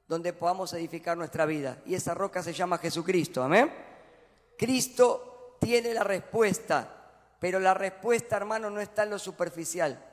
donde 0.07 0.35
podamos 0.35 0.73
edificar 0.75 1.17
nuestra 1.17 1.47
vida. 1.47 1.79
Y 1.87 1.95
esa 1.95 2.13
roca 2.13 2.43
se 2.43 2.53
llama 2.53 2.77
Jesucristo. 2.77 3.43
Amén. 3.43 3.73
Cristo 4.59 5.57
tiene 5.59 5.95
la 5.95 6.05
respuesta, 6.05 7.37
pero 7.41 7.59
la 7.59 7.73
respuesta, 7.73 8.37
hermano, 8.37 8.69
no 8.69 8.81
está 8.81 9.05
en 9.05 9.11
lo 9.11 9.19
superficial. 9.19 10.05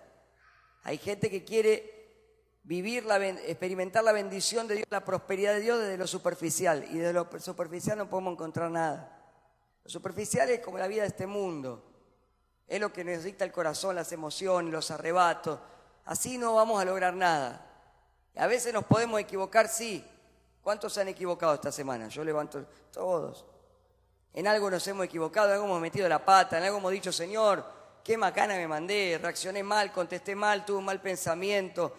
Hay 0.83 0.97
gente 0.97 1.29
que 1.29 1.43
quiere 1.43 1.98
vivir, 2.69 3.03
la, 3.03 3.17
experimentar 3.27 4.03
la 4.03 4.11
bendición 4.11 4.67
de 4.67 4.75
Dios, 4.75 4.87
la 4.91 5.03
prosperidad 5.03 5.53
de 5.53 5.59
Dios 5.59 5.79
desde 5.79 5.97
lo 5.97 6.05
superficial. 6.05 6.85
Y 6.91 6.99
de 6.99 7.11
lo 7.11 7.27
superficial 7.39 7.97
no 7.97 8.07
podemos 8.07 8.33
encontrar 8.33 8.69
nada. 8.69 9.11
Lo 9.83 9.89
superficial 9.89 10.47
es 10.51 10.59
como 10.59 10.77
la 10.77 10.87
vida 10.87 11.01
de 11.01 11.07
este 11.07 11.25
mundo. 11.25 11.83
Es 12.67 12.79
lo 12.79 12.93
que 12.93 13.03
necesita 13.03 13.43
el 13.43 13.51
corazón, 13.51 13.95
las 13.95 14.11
emociones, 14.11 14.71
los 14.71 14.91
arrebatos. 14.91 15.59
Así 16.05 16.37
no 16.37 16.53
vamos 16.53 16.79
a 16.79 16.85
lograr 16.85 17.15
nada. 17.15 17.65
A 18.35 18.45
veces 18.45 18.71
nos 18.71 18.85
podemos 18.85 19.19
equivocar, 19.19 19.67
sí. 19.67 20.05
¿Cuántos 20.61 20.93
se 20.93 21.01
han 21.01 21.07
equivocado 21.07 21.55
esta 21.55 21.71
semana? 21.71 22.07
Yo 22.07 22.23
levanto 22.23 22.63
todos. 22.91 23.47
En 24.31 24.45
algo 24.45 24.69
nos 24.69 24.87
hemos 24.87 25.07
equivocado, 25.07 25.47
en 25.47 25.53
algo 25.53 25.65
hemos 25.65 25.81
metido 25.81 26.07
la 26.07 26.23
pata, 26.23 26.59
en 26.59 26.65
algo 26.65 26.77
hemos 26.77 26.91
dicho, 26.91 27.11
Señor, 27.11 27.65
qué 28.03 28.15
macana 28.15 28.53
me 28.57 28.67
mandé, 28.67 29.19
reaccioné 29.19 29.63
mal, 29.63 29.91
contesté 29.91 30.35
mal, 30.35 30.63
tuve 30.65 30.77
un 30.77 30.85
mal 30.85 31.01
pensamiento, 31.01 31.95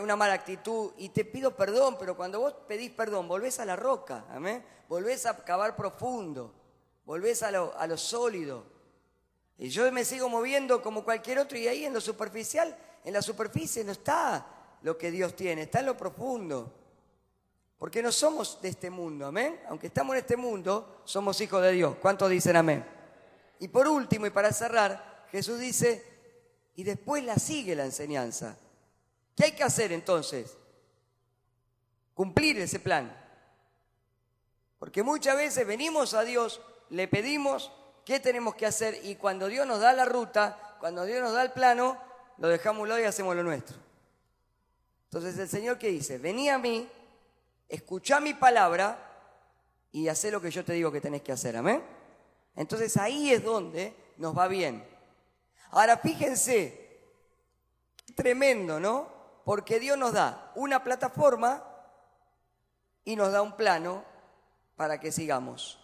una 0.00 0.16
mala 0.16 0.34
actitud 0.34 0.92
y 0.96 1.10
te 1.10 1.24
pido 1.24 1.54
perdón, 1.54 1.96
pero 1.98 2.16
cuando 2.16 2.40
vos 2.40 2.54
pedís 2.66 2.90
perdón, 2.90 3.28
volvés 3.28 3.60
a 3.60 3.66
la 3.66 3.76
roca, 3.76 4.24
amén, 4.30 4.64
volvés 4.88 5.26
a 5.26 5.36
cavar 5.44 5.76
profundo, 5.76 6.54
volvés 7.04 7.42
a 7.42 7.50
lo, 7.50 7.76
a 7.76 7.86
lo 7.86 7.96
sólido. 7.98 8.64
Y 9.58 9.68
yo 9.68 9.90
me 9.92 10.04
sigo 10.04 10.28
moviendo 10.28 10.82
como 10.82 11.04
cualquier 11.04 11.38
otro 11.38 11.58
y 11.58 11.68
ahí 11.68 11.84
en 11.84 11.92
lo 11.92 12.00
superficial, 12.00 12.76
en 13.04 13.12
la 13.12 13.22
superficie 13.22 13.84
no 13.84 13.92
está 13.92 14.46
lo 14.82 14.96
que 14.96 15.10
Dios 15.10 15.36
tiene, 15.36 15.62
está 15.62 15.80
en 15.80 15.86
lo 15.86 15.96
profundo. 15.96 16.72
Porque 17.78 18.02
no 18.02 18.10
somos 18.10 18.60
de 18.62 18.70
este 18.70 18.88
mundo, 18.88 19.26
amén. 19.26 19.60
Aunque 19.68 19.88
estamos 19.88 20.14
en 20.14 20.20
este 20.20 20.36
mundo, 20.36 21.02
somos 21.04 21.38
hijos 21.40 21.62
de 21.62 21.72
Dios. 21.72 21.96
¿Cuántos 22.00 22.30
dicen 22.30 22.56
amén? 22.56 22.84
Y 23.58 23.68
por 23.68 23.86
último, 23.86 24.26
y 24.26 24.30
para 24.30 24.52
cerrar, 24.52 25.26
Jesús 25.30 25.58
dice, 25.58 26.02
y 26.76 26.84
después 26.84 27.22
la 27.24 27.36
sigue 27.36 27.74
la 27.74 27.84
enseñanza. 27.84 28.56
¿Qué 29.36 29.44
hay 29.44 29.52
que 29.52 29.64
hacer 29.64 29.92
entonces? 29.92 30.56
Cumplir 32.14 32.58
ese 32.58 32.78
plan. 32.78 33.14
Porque 34.78 35.02
muchas 35.02 35.36
veces 35.36 35.66
venimos 35.66 36.14
a 36.14 36.22
Dios, 36.22 36.60
le 36.90 37.08
pedimos 37.08 37.72
qué 38.04 38.20
tenemos 38.20 38.54
que 38.54 38.66
hacer 38.66 39.00
y 39.04 39.16
cuando 39.16 39.48
Dios 39.48 39.66
nos 39.66 39.80
da 39.80 39.92
la 39.92 40.04
ruta, 40.04 40.76
cuando 40.78 41.04
Dios 41.04 41.22
nos 41.22 41.32
da 41.32 41.42
el 41.42 41.52
plano, 41.52 41.98
lo 42.38 42.48
dejamos 42.48 42.80
a 42.80 42.82
un 42.82 42.88
lado 42.90 43.00
y 43.00 43.04
hacemos 43.04 43.34
lo 43.34 43.42
nuestro. 43.42 43.76
Entonces 45.04 45.38
el 45.38 45.48
Señor 45.48 45.78
que 45.78 45.88
dice, 45.88 46.18
vení 46.18 46.48
a 46.48 46.58
mí, 46.58 46.88
escucha 47.68 48.20
mi 48.20 48.34
palabra 48.34 48.98
y 49.90 50.08
haz 50.08 50.24
lo 50.24 50.40
que 50.40 50.50
yo 50.50 50.64
te 50.64 50.72
digo 50.74 50.92
que 50.92 51.00
tenés 51.00 51.22
que 51.22 51.32
hacer. 51.32 51.56
Amén. 51.56 51.82
Entonces 52.56 52.96
ahí 52.96 53.32
es 53.32 53.42
donde 53.42 53.94
nos 54.18 54.36
va 54.36 54.48
bien. 54.48 54.84
Ahora 55.70 55.96
fíjense, 55.96 57.00
tremendo, 58.14 58.78
¿no? 58.78 59.13
Porque 59.44 59.80
Dios 59.80 59.98
nos 59.98 60.12
da 60.12 60.52
una 60.54 60.82
plataforma 60.82 61.64
y 63.04 63.16
nos 63.16 63.32
da 63.32 63.42
un 63.42 63.56
plano 63.56 64.04
para 64.76 64.98
que 64.98 65.12
sigamos. 65.12 65.78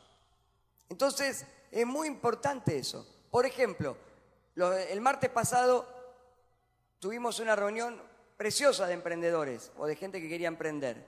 Entonces, 0.89 1.47
es 1.71 1.87
muy 1.87 2.09
importante 2.09 2.79
eso. 2.79 3.07
Por 3.31 3.47
ejemplo, 3.47 3.97
el 4.57 5.01
martes 5.01 5.31
pasado 5.31 5.87
tuvimos 6.99 7.39
una 7.41 7.55
reunión 7.55 8.01
preciosa 8.37 8.87
de 8.87 8.95
emprendedores 8.95 9.71
o 9.77 9.87
de 9.87 9.97
gente 9.97 10.21
que 10.21 10.29
quería 10.29 10.49
emprender. 10.49 11.07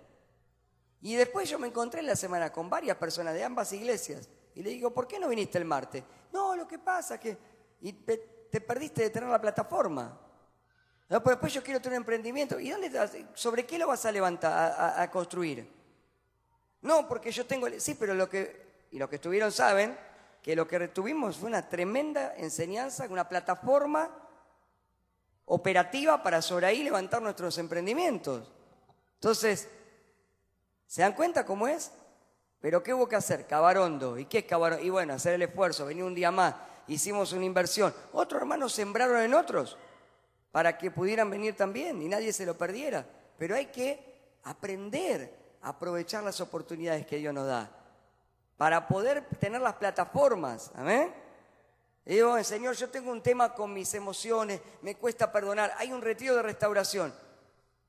Y 1.00 1.16
después 1.16 1.48
yo 1.48 1.58
me 1.58 1.66
encontré 1.66 2.00
en 2.00 2.06
la 2.06 2.16
semana 2.16 2.52
con 2.52 2.70
varias 2.70 2.96
personas 2.96 3.34
de 3.34 3.42
ambas 3.42 3.72
iglesias 3.72 4.28
Y 4.54 4.62
le 4.62 4.70
digo, 4.70 4.94
¿por 4.94 5.08
qué 5.08 5.18
no 5.18 5.28
viniste 5.28 5.58
el 5.58 5.64
martes? 5.64 6.04
No, 6.32 6.54
lo 6.54 6.68
que 6.68 6.78
pasa 6.78 7.14
es 7.14 7.20
que 7.20 7.38
y 7.80 7.92
te, 7.92 8.60
perdiste 8.60 9.02
de 9.02 9.10
tener 9.10 9.28
la 9.28 9.40
plataforma. 9.40 10.18
No, 11.12 11.22
pues 11.22 11.34
después 11.36 11.52
yo 11.52 11.62
quiero 11.62 11.78
tener 11.78 11.98
un 11.98 12.04
emprendimiento. 12.04 12.58
¿Y 12.58 12.70
dónde, 12.70 12.90
sobre 13.34 13.66
qué 13.66 13.76
lo 13.76 13.86
vas 13.86 14.06
a 14.06 14.10
levantar, 14.10 14.50
a, 14.50 15.02
a 15.02 15.10
construir? 15.10 15.70
No, 16.80 17.06
porque 17.06 17.30
yo 17.30 17.44
tengo... 17.44 17.68
Sí, 17.78 17.96
pero 18.00 18.14
lo 18.14 18.30
que... 18.30 18.86
Y 18.92 18.98
los 18.98 19.10
que 19.10 19.16
estuvieron 19.16 19.52
saben 19.52 19.94
que 20.42 20.56
lo 20.56 20.66
que 20.66 20.78
retuvimos 20.78 21.36
fue 21.36 21.50
una 21.50 21.68
tremenda 21.68 22.34
enseñanza, 22.38 23.06
una 23.10 23.28
plataforma 23.28 24.08
operativa 25.44 26.22
para 26.22 26.40
sobre 26.40 26.64
ahí 26.64 26.82
levantar 26.82 27.20
nuestros 27.20 27.58
emprendimientos. 27.58 28.50
Entonces, 29.16 29.68
¿se 30.86 31.02
dan 31.02 31.12
cuenta 31.12 31.44
cómo 31.44 31.68
es? 31.68 31.92
Pero 32.58 32.82
¿qué 32.82 32.94
hubo 32.94 33.06
que 33.06 33.16
hacer? 33.16 33.46
Cavar 33.46 33.76
hondo. 33.76 34.16
¿Y 34.16 34.24
qué 34.24 34.38
es 34.38 34.44
cavar 34.46 34.82
Y 34.82 34.88
bueno, 34.88 35.12
hacer 35.12 35.34
el 35.34 35.42
esfuerzo, 35.42 35.84
venir 35.84 36.04
un 36.04 36.14
día 36.14 36.30
más, 36.30 36.54
hicimos 36.86 37.34
una 37.34 37.44
inversión. 37.44 37.92
Otros 38.14 38.40
hermanos 38.40 38.72
sembraron 38.72 39.20
en 39.20 39.34
otros 39.34 39.76
para 40.52 40.76
que 40.78 40.90
pudieran 40.90 41.30
venir 41.30 41.56
también 41.56 42.00
y 42.02 42.08
nadie 42.08 42.32
se 42.32 42.46
lo 42.46 42.56
perdiera. 42.56 43.04
Pero 43.38 43.56
hay 43.56 43.66
que 43.66 44.38
aprender 44.44 45.34
a 45.62 45.70
aprovechar 45.70 46.22
las 46.22 46.40
oportunidades 46.40 47.06
que 47.06 47.16
Dios 47.16 47.34
nos 47.34 47.46
da 47.46 47.70
para 48.56 48.86
poder 48.86 49.24
tener 49.40 49.60
las 49.60 49.74
plataformas. 49.74 50.70
Amén. 50.76 51.12
Digo, 52.04 52.42
Señor, 52.44 52.76
yo 52.76 52.90
tengo 52.90 53.10
un 53.10 53.22
tema 53.22 53.54
con 53.54 53.72
mis 53.72 53.92
emociones, 53.94 54.60
me 54.82 54.96
cuesta 54.96 55.32
perdonar. 55.32 55.72
Hay 55.78 55.92
un 55.92 56.02
retiro 56.02 56.36
de 56.36 56.42
restauración. 56.42 57.12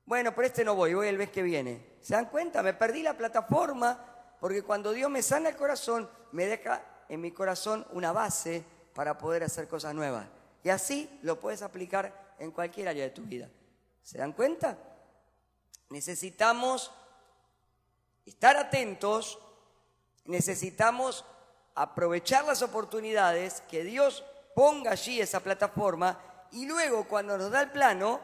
Bueno, 0.06 0.34
pero 0.34 0.46
este 0.46 0.64
no 0.64 0.74
voy, 0.74 0.94
voy 0.94 1.08
el 1.08 1.18
mes 1.18 1.30
que 1.30 1.42
viene. 1.42 1.94
¿Se 2.00 2.14
dan 2.14 2.26
cuenta? 2.26 2.62
Me 2.62 2.74
perdí 2.74 3.02
la 3.02 3.16
plataforma 3.16 4.04
porque 4.40 4.62
cuando 4.62 4.92
Dios 4.92 5.10
me 5.10 5.22
sana 5.22 5.50
el 5.50 5.56
corazón, 5.56 6.08
me 6.32 6.46
deja 6.46 6.82
en 7.08 7.20
mi 7.20 7.30
corazón 7.30 7.86
una 7.92 8.12
base 8.12 8.64
para 8.94 9.16
poder 9.18 9.42
hacer 9.44 9.68
cosas 9.68 9.94
nuevas. 9.94 10.26
Y 10.62 10.70
así 10.70 11.20
lo 11.22 11.38
puedes 11.40 11.62
aplicar 11.62 12.23
en 12.38 12.50
cualquier 12.50 12.88
área 12.88 13.04
de 13.04 13.10
tu 13.10 13.22
vida. 13.22 13.48
¿Se 14.02 14.18
dan 14.18 14.32
cuenta? 14.32 14.78
Necesitamos 15.90 16.90
estar 18.26 18.56
atentos 18.56 19.38
necesitamos 20.24 21.24
aprovechar 21.74 22.44
las 22.44 22.62
oportunidades, 22.62 23.62
que 23.62 23.84
Dios 23.84 24.24
ponga 24.54 24.92
allí 24.92 25.20
esa 25.20 25.40
plataforma 25.40 26.18
y 26.52 26.66
luego 26.66 27.06
cuando 27.08 27.36
nos 27.36 27.50
da 27.50 27.62
el 27.62 27.70
plano, 27.70 28.20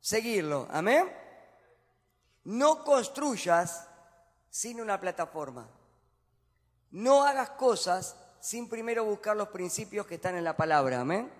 seguirlo. 0.00 0.68
Amén. 0.70 1.10
No 2.44 2.84
construyas 2.84 3.88
sin 4.50 4.80
una 4.80 5.00
plataforma. 5.00 5.68
No 6.90 7.24
hagas 7.24 7.50
cosas 7.50 8.16
sin 8.40 8.68
primero 8.68 9.04
buscar 9.04 9.36
los 9.36 9.48
principios 9.48 10.06
que 10.06 10.16
están 10.16 10.36
en 10.36 10.44
la 10.44 10.56
palabra. 10.56 11.00
Amén. 11.00 11.32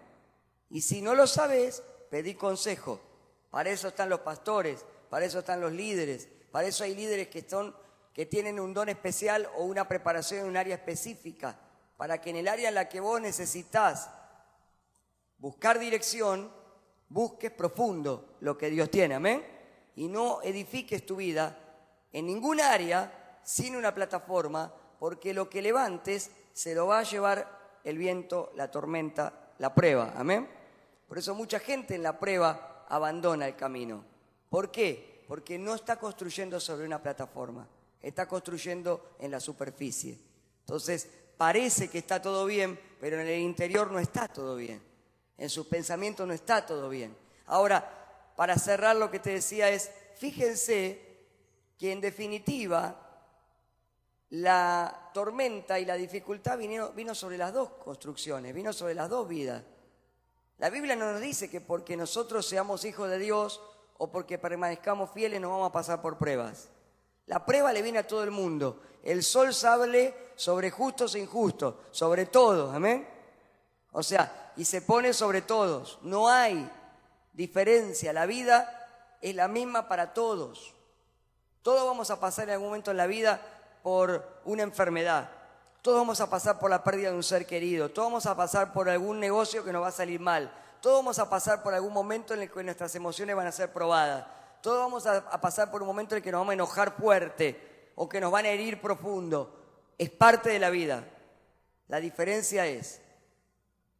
Y 0.70 0.80
si 0.80 1.02
no 1.02 1.14
lo 1.14 1.26
sabes, 1.26 1.82
pedí 2.10 2.34
consejo. 2.34 3.00
Para 3.50 3.70
eso 3.70 3.88
están 3.88 4.08
los 4.08 4.20
pastores, 4.20 4.84
para 5.10 5.24
eso 5.24 5.40
están 5.40 5.60
los 5.60 5.72
líderes, 5.72 6.28
para 6.50 6.66
eso 6.66 6.84
hay 6.84 6.94
líderes 6.94 7.28
que 7.28 7.48
son 7.48 7.74
que 8.14 8.26
tienen 8.26 8.60
un 8.60 8.72
don 8.72 8.88
especial 8.88 9.50
o 9.56 9.64
una 9.64 9.88
preparación 9.88 10.42
en 10.42 10.46
un 10.46 10.56
área 10.56 10.76
específica, 10.76 11.58
para 11.96 12.20
que 12.20 12.30
en 12.30 12.36
el 12.36 12.48
área 12.48 12.68
en 12.68 12.76
la 12.76 12.88
que 12.88 13.00
vos 13.00 13.20
necesitas 13.20 14.08
buscar 15.38 15.80
dirección, 15.80 16.50
busques 17.08 17.50
profundo 17.50 18.36
lo 18.40 18.56
que 18.56 18.70
Dios 18.70 18.88
tiene, 18.88 19.16
amén. 19.16 19.44
Y 19.96 20.06
no 20.06 20.40
edifiques 20.42 21.04
tu 21.04 21.16
vida 21.16 21.58
en 22.12 22.26
ningún 22.26 22.60
área 22.60 23.40
sin 23.42 23.74
una 23.74 23.92
plataforma, 23.92 24.72
porque 25.00 25.34
lo 25.34 25.50
que 25.50 25.60
levantes 25.60 26.30
se 26.52 26.74
lo 26.74 26.86
va 26.86 27.00
a 27.00 27.04
llevar 27.04 27.80
el 27.82 27.98
viento, 27.98 28.52
la 28.54 28.70
tormenta, 28.70 29.43
la 29.58 29.74
prueba, 29.74 30.12
amén. 30.16 30.48
Por 31.08 31.18
eso 31.18 31.34
mucha 31.34 31.58
gente 31.58 31.94
en 31.94 32.02
la 32.02 32.18
prueba 32.18 32.86
abandona 32.88 33.46
el 33.46 33.56
camino. 33.56 34.04
¿Por 34.48 34.70
qué? 34.70 35.24
Porque 35.28 35.58
no 35.58 35.74
está 35.74 35.96
construyendo 35.96 36.60
sobre 36.60 36.86
una 36.86 37.02
plataforma 37.02 37.66
está 38.04 38.28
construyendo 38.28 39.16
en 39.18 39.30
la 39.30 39.40
superficie. 39.40 40.18
Entonces, 40.60 41.08
parece 41.36 41.88
que 41.88 41.98
está 41.98 42.20
todo 42.20 42.44
bien, 42.46 42.78
pero 43.00 43.20
en 43.20 43.26
el 43.26 43.40
interior 43.40 43.90
no 43.90 43.98
está 43.98 44.28
todo 44.28 44.56
bien. 44.56 44.80
En 45.38 45.50
sus 45.50 45.66
pensamientos 45.66 46.26
no 46.26 46.34
está 46.34 46.64
todo 46.64 46.88
bien. 46.88 47.16
Ahora, 47.46 48.32
para 48.36 48.56
cerrar 48.56 48.96
lo 48.96 49.10
que 49.10 49.18
te 49.18 49.30
decía 49.30 49.70
es, 49.70 49.90
fíjense 50.16 51.00
que 51.78 51.92
en 51.92 52.00
definitiva 52.00 53.03
la 54.30 55.10
tormenta 55.12 55.78
y 55.78 55.84
la 55.84 55.94
dificultad 55.94 56.58
vino, 56.58 56.90
vino 56.92 57.14
sobre 57.14 57.38
las 57.38 57.52
dos 57.52 57.70
construcciones, 57.84 58.54
vino 58.54 58.72
sobre 58.72 58.94
las 58.94 59.08
dos 59.08 59.28
vidas. 59.28 59.62
La 60.58 60.70
Biblia 60.70 60.96
no 60.96 61.12
nos 61.12 61.20
dice 61.20 61.50
que 61.50 61.60
porque 61.60 61.96
nosotros 61.96 62.46
seamos 62.46 62.84
hijos 62.84 63.10
de 63.10 63.18
Dios 63.18 63.60
o 63.98 64.10
porque 64.10 64.38
permanezcamos 64.38 65.10
fieles 65.10 65.40
nos 65.40 65.50
vamos 65.50 65.68
a 65.68 65.72
pasar 65.72 66.00
por 66.00 66.18
pruebas. 66.18 66.68
La 67.26 67.44
prueba 67.44 67.72
le 67.72 67.82
viene 67.82 67.98
a 67.98 68.06
todo 68.06 68.22
el 68.22 68.30
mundo. 68.30 68.80
El 69.02 69.22
sol 69.22 69.54
sale 69.54 70.14
sobre 70.36 70.70
justos 70.70 71.14
e 71.14 71.20
injustos, 71.20 71.74
sobre 71.90 72.26
todos, 72.26 72.74
amén. 72.74 73.06
O 73.92 74.02
sea, 74.02 74.52
y 74.56 74.64
se 74.64 74.82
pone 74.82 75.12
sobre 75.12 75.42
todos. 75.42 75.98
No 76.02 76.28
hay 76.28 76.70
diferencia. 77.32 78.12
La 78.12 78.26
vida 78.26 79.18
es 79.20 79.34
la 79.34 79.48
misma 79.48 79.88
para 79.88 80.12
todos. 80.12 80.74
Todos 81.62 81.86
vamos 81.86 82.10
a 82.10 82.20
pasar 82.20 82.48
en 82.48 82.54
algún 82.54 82.68
momento 82.68 82.90
en 82.90 82.98
la 82.98 83.06
vida 83.06 83.40
por 83.84 84.40
una 84.46 84.62
enfermedad. 84.62 85.28
Todos 85.82 85.98
vamos 85.98 86.18
a 86.22 86.30
pasar 86.30 86.58
por 86.58 86.70
la 86.70 86.82
pérdida 86.82 87.10
de 87.10 87.16
un 87.16 87.22
ser 87.22 87.44
querido. 87.44 87.90
Todos 87.90 88.08
vamos 88.08 88.24
a 88.24 88.34
pasar 88.34 88.72
por 88.72 88.88
algún 88.88 89.20
negocio 89.20 89.62
que 89.62 89.74
nos 89.74 89.82
va 89.82 89.88
a 89.88 89.92
salir 89.92 90.18
mal. 90.18 90.50
Todos 90.80 91.00
vamos 91.00 91.18
a 91.18 91.28
pasar 91.28 91.62
por 91.62 91.74
algún 91.74 91.92
momento 91.92 92.32
en 92.32 92.40
el 92.40 92.50
que 92.50 92.64
nuestras 92.64 92.94
emociones 92.94 93.36
van 93.36 93.46
a 93.46 93.52
ser 93.52 93.74
probadas. 93.74 94.24
Todos 94.62 94.78
vamos 94.78 95.06
a, 95.06 95.38
pasar 95.38 95.70
por 95.70 95.82
un 95.82 95.88
momento 95.88 96.14
en 96.14 96.20
el 96.20 96.22
que 96.22 96.32
nos 96.32 96.40
vamos 96.40 96.52
a 96.52 96.54
enojar 96.54 96.96
fuerte 96.96 97.92
o 97.94 98.08
que 98.08 98.22
nos 98.22 98.32
van 98.32 98.46
a 98.46 98.48
herir 98.48 98.80
profundo. 98.80 99.54
Es 99.98 100.08
parte 100.08 100.48
de 100.48 100.58
la 100.58 100.70
vida. 100.70 101.04
La 101.88 102.00
diferencia 102.00 102.66
es, 102.66 103.02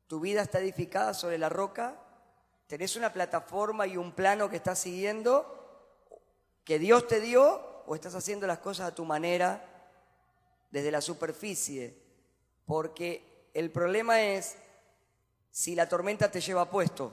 tu 0.07 0.19
vida 0.19 0.41
está 0.41 0.61
edificada 0.61 1.13
sobre 1.13 1.37
la 1.37 1.51
roca, 1.51 1.95
tenés 2.69 2.97
una 2.97 3.13
plataforma 3.13 3.87
y 3.87 3.99
un 3.99 4.13
plano 4.13 4.49
que 4.49 4.57
estás 4.57 4.79
siguiendo, 4.79 6.09
que 6.65 6.79
Dios 6.79 7.07
te 7.07 7.21
dio, 7.21 7.83
o 7.87 7.95
estás 7.95 8.15
haciendo 8.15 8.47
las 8.47 8.61
cosas 8.61 8.89
a 8.89 8.95
tu 8.95 9.05
manera, 9.05 9.74
desde 10.75 10.91
la 10.91 11.01
superficie. 11.01 11.97
Porque 12.67 13.49
el 13.55 13.71
problema 13.71 14.21
es 14.21 14.57
si 15.53 15.77
la 15.77 15.89
tormenta 15.89 16.29
te 16.33 16.41
lleva 16.41 16.69
puesto 16.69 17.13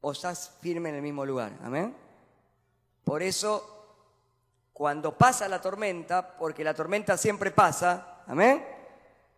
o 0.00 0.12
estás 0.12 0.52
firme 0.60 0.90
en 0.90 0.94
el 0.94 1.02
mismo 1.02 1.26
lugar. 1.26 1.58
Amén. 1.64 1.96
Por 3.02 3.24
eso, 3.24 4.70
cuando 4.72 5.18
pasa 5.18 5.48
la 5.48 5.60
tormenta, 5.60 6.38
porque 6.38 6.62
la 6.62 6.74
tormenta 6.74 7.16
siempre 7.16 7.50
pasa, 7.50 8.22
amén, 8.28 8.64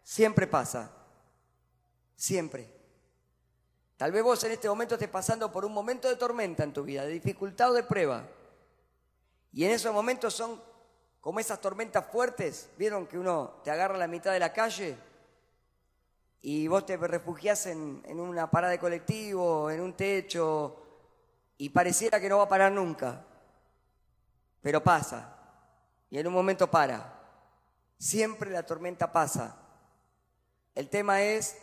siempre 0.03 0.47
pasa, 0.47 0.91
siempre. 2.17 2.69
Tal 3.97 4.13
vez 4.13 4.23
vos 4.23 4.45
en 4.45 4.53
este 4.53 4.69
momento 4.69 4.97
estés 4.97 5.09
pasando 5.09 5.51
por 5.51 5.65
un 5.65 5.73
momento 5.73 6.07
de 6.07 6.17
tormenta 6.17 6.65
en 6.65 6.75
tu 6.75 6.83
vida, 6.83 7.05
de 7.05 7.13
dificultad 7.13 7.71
o 7.71 7.75
de 7.75 7.83
prueba. 7.83 8.29
Y 9.55 9.65
en 9.65 9.71
esos 9.71 9.95
momentos 9.95 10.35
son 10.35 10.70
como 11.21 11.41
esas 11.41 11.61
tormentas 11.61 12.07
fuertes. 12.07 12.71
¿Vieron 12.77 13.07
que 13.07 13.19
uno 13.19 13.61
te 13.65 13.71
agarra 13.71 13.95
a 13.95 13.99
la 13.99 14.07
mitad 14.07 14.33
de 14.33 14.39
la 14.39 14.53
calle 14.53 14.97
y 16.43 16.67
vos 16.69 16.87
te 16.87 16.97
refugiás 16.97 17.67
en, 17.67 18.03
en 18.07 18.21
una 18.21 18.51
parada 18.51 18.73
de 18.73 18.79
colectivo, 18.79 19.71
en 19.71 19.81
un 19.81 19.95
techo, 19.95 20.77
y 21.59 21.69
pareciera 21.69 22.21
que 22.21 22.29
no 22.29 22.39
va 22.39 22.45
a 22.45 22.49
parar 22.49 22.73
nunca? 22.73 23.27
pero 24.63 24.83
pasa. 24.83 25.37
Y 26.11 26.19
en 26.19 26.27
un 26.27 26.33
momento 26.33 26.71
para. 26.71 27.19
Siempre 27.99 28.51
la 28.51 28.65
tormenta 28.65 29.13
pasa. 29.13 29.57
El 30.75 30.89
tema 30.89 31.23
es 31.23 31.57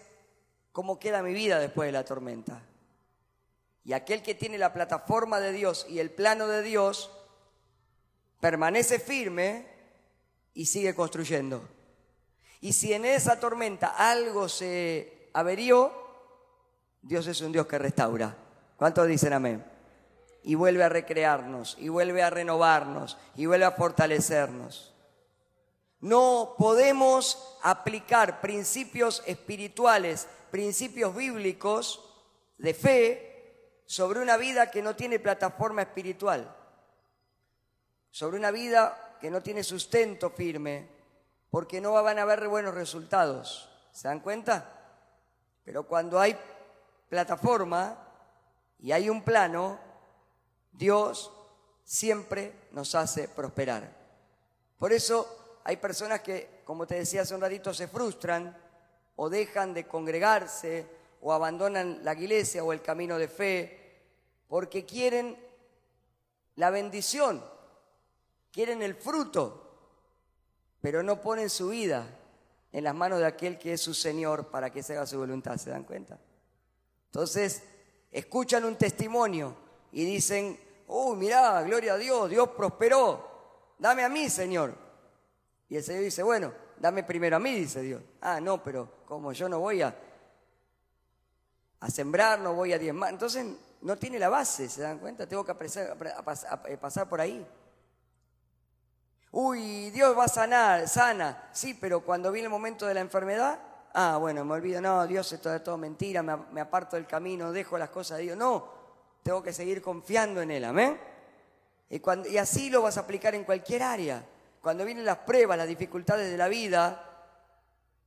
cómo 0.72 1.00
queda 1.00 1.24
mi 1.24 1.34
vida 1.34 1.60
después 1.60 1.88
de 1.88 1.94
la 1.94 2.06
tormenta. 2.06 2.62
Y 3.84 3.94
aquel 3.94 4.22
que 4.22 4.36
tiene 4.36 4.58
la 4.58 4.74
plataforma 4.74 5.40
de 5.40 5.54
Dios 5.54 5.86
y 5.90 6.00
el 6.00 6.12
plano 6.12 6.48
de 6.48 6.62
Dios, 6.62 7.12
permanece 8.40 9.00
firme 9.00 9.66
y 10.54 10.66
sigue 10.66 10.96
construyendo. 10.96 11.68
Y 12.62 12.74
si 12.74 12.94
en 12.94 13.06
esa 13.06 13.40
tormenta 13.40 13.96
algo 13.98 14.50
se 14.50 15.30
averió, 15.34 15.92
Dios 17.02 17.28
es 17.28 17.42
un 17.42 17.52
Dios 17.52 17.68
que 17.68 17.78
restaura. 17.78 18.36
¿Cuántos 18.78 19.08
dicen 19.08 19.34
amén? 19.34 19.78
y 20.48 20.56
vuelve 20.56 20.82
a 20.82 20.88
recrearnos, 20.88 21.76
y 21.78 21.90
vuelve 21.90 22.24
a 22.24 22.30
renovarnos, 22.30 23.18
y 23.36 23.48
vuelve 23.48 23.66
a 23.66 23.72
fortalecernos. 23.72 24.94
No 26.00 26.56
podemos 26.58 27.58
aplicar 27.64 28.40
principios 28.40 29.22
espirituales, 29.26 30.26
principios 30.50 31.14
bíblicos 31.14 32.02
de 32.58 32.74
fe 32.74 33.82
sobre 33.88 34.22
una 34.22 34.38
vida 34.38 34.72
que 34.72 34.82
no 34.82 34.96
tiene 34.96 35.20
plataforma 35.20 35.82
espiritual, 35.82 36.56
sobre 38.12 38.38
una 38.38 38.52
vida 38.52 39.18
que 39.20 39.30
no 39.30 39.42
tiene 39.42 39.64
sustento 39.64 40.30
firme, 40.30 40.88
porque 41.50 41.82
no 41.82 41.92
van 41.92 42.20
a 42.20 42.24
haber 42.24 42.48
buenos 42.48 42.74
resultados. 42.74 43.70
¿Se 43.92 44.08
dan 44.08 44.20
cuenta? 44.20 44.74
Pero 45.64 45.84
cuando 45.88 46.20
hay 46.20 46.38
plataforma 47.10 47.98
y 48.80 48.92
hay 48.92 49.10
un 49.10 49.24
plano, 49.24 49.80
Dios 50.72 51.32
siempre 51.84 52.54
nos 52.72 52.94
hace 52.96 53.28
prosperar. 53.28 53.90
Por 54.78 54.94
eso 54.94 55.60
hay 55.64 55.78
personas 55.78 56.22
que, 56.22 56.62
como 56.64 56.86
te 56.86 56.96
decía 56.96 57.22
hace 57.22 57.34
un 57.34 57.42
ratito, 57.42 57.74
se 57.74 57.88
frustran 57.88 58.56
o 59.16 59.30
dejan 59.30 59.74
de 59.74 59.88
congregarse 59.88 60.86
o 61.22 61.34
abandonan 61.34 62.04
la 62.04 62.14
iglesia 62.14 62.64
o 62.64 62.72
el 62.72 62.82
camino 62.82 63.18
de 63.18 63.28
fe 63.28 63.88
porque 64.48 64.86
quieren 64.86 65.38
la 66.56 66.70
bendición, 66.70 67.44
quieren 68.52 68.82
el 68.82 68.96
fruto, 68.96 69.64
pero 70.82 71.04
no 71.04 71.22
ponen 71.22 71.50
su 71.50 71.70
vida 71.70 72.08
en 72.72 72.84
las 72.84 72.96
manos 72.96 73.20
de 73.20 73.26
aquel 73.26 73.58
que 73.58 73.74
es 73.74 73.82
su 73.82 73.94
Señor 73.94 74.48
para 74.48 74.72
que 74.72 74.84
se 74.84 74.94
haga 74.94 75.06
su 75.06 75.18
voluntad, 75.18 75.58
¿se 75.58 75.70
dan 75.70 75.84
cuenta? 75.84 76.20
Entonces, 77.06 77.64
escuchan 78.12 78.66
un 78.66 78.76
testimonio 78.76 79.56
y 79.92 80.06
dicen, 80.06 80.60
uy, 80.88 81.18
mirá, 81.18 81.62
gloria 81.64 81.94
a 81.94 81.98
Dios, 81.98 82.30
Dios 82.30 82.50
prosperó, 82.50 83.74
dame 83.80 84.04
a 84.04 84.10
mí, 84.10 84.30
Señor. 84.30 84.76
Y 85.70 85.78
el 85.78 85.84
Señor 85.84 86.04
dice, 86.04 86.24
bueno, 86.24 86.54
dame 86.80 87.04
primero 87.04 87.36
a 87.36 87.40
mí, 87.40 87.54
dice 87.54 87.82
Dios. 87.82 88.02
Ah, 88.22 88.40
no, 88.40 88.64
pero 88.64 89.04
como 89.06 89.32
yo 89.34 89.50
no 89.50 89.60
voy 89.60 89.82
a, 89.82 89.96
a 91.80 91.90
sembrar, 91.90 92.40
no 92.40 92.54
voy 92.54 92.74
a 92.74 92.80
diezmar, 92.80 93.12
entonces 93.12 93.46
no 93.82 93.98
tiene 93.98 94.20
la 94.20 94.30
base, 94.30 94.70
¿se 94.70 94.82
dan 94.82 95.00
cuenta? 95.00 95.28
Tengo 95.28 95.46
que 95.46 95.52
a 95.52 96.80
pasar 96.80 97.10
por 97.10 97.22
ahí. 97.22 97.46
Uy, 99.40 99.92
Dios 99.92 100.18
va 100.18 100.24
a 100.24 100.28
sanar, 100.28 100.88
sana. 100.88 101.50
Sí, 101.52 101.76
pero 101.76 102.02
cuando 102.02 102.32
viene 102.32 102.48
el 102.48 102.52
momento 102.52 102.88
de 102.88 102.96
la 102.96 103.02
enfermedad, 103.02 103.60
ah, 103.94 104.18
bueno, 104.20 104.44
me 104.44 104.56
olvido, 104.56 104.82
no, 104.82 105.06
Dios 105.06 105.32
es 105.32 105.40
todo, 105.64 105.78
mentira, 105.78 106.24
me, 106.24 106.60
aparto 106.60 106.96
del 106.96 107.06
camino, 107.06 107.52
dejo 107.52 107.78
las 107.78 107.92
cosas 107.92 108.18
de 108.18 108.24
Dios. 108.24 108.36
No, 108.36 108.68
tengo 109.22 109.44
que 109.44 109.54
seguir 109.54 109.80
confiando 109.80 110.42
en 110.42 110.50
Él, 110.50 110.66
amén. 110.66 111.00
Y, 111.88 112.02
y 112.32 112.38
así 112.40 112.72
lo 112.72 112.82
vas 112.82 112.98
a 112.98 113.02
aplicar 113.02 113.36
en 113.36 113.44
cualquier 113.44 113.84
área. 113.84 114.26
Cuando 114.60 114.84
vienen 114.84 115.06
las 115.06 115.20
pruebas, 115.20 115.56
las 115.56 115.68
dificultades 115.68 116.32
de 116.32 116.38
la 116.38 116.48
vida, 116.48 117.28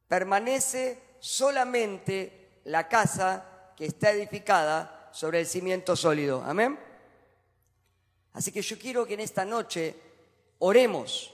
permanece 0.09 1.01
solamente 1.21 2.59
la 2.65 2.89
casa 2.89 3.73
que 3.77 3.87
está 3.87 4.11
edificada 4.11 5.09
sobre 5.13 5.39
el 5.39 5.47
cimiento 5.47 5.95
sólido. 5.95 6.43
Amén. 6.45 6.77
Así 8.33 8.51
que 8.51 8.63
yo 8.63 8.77
quiero 8.77 9.07
que 9.07 9.15
en 9.15 9.21
esta 9.21 9.45
noche 9.45 10.10
oremos 10.61 11.33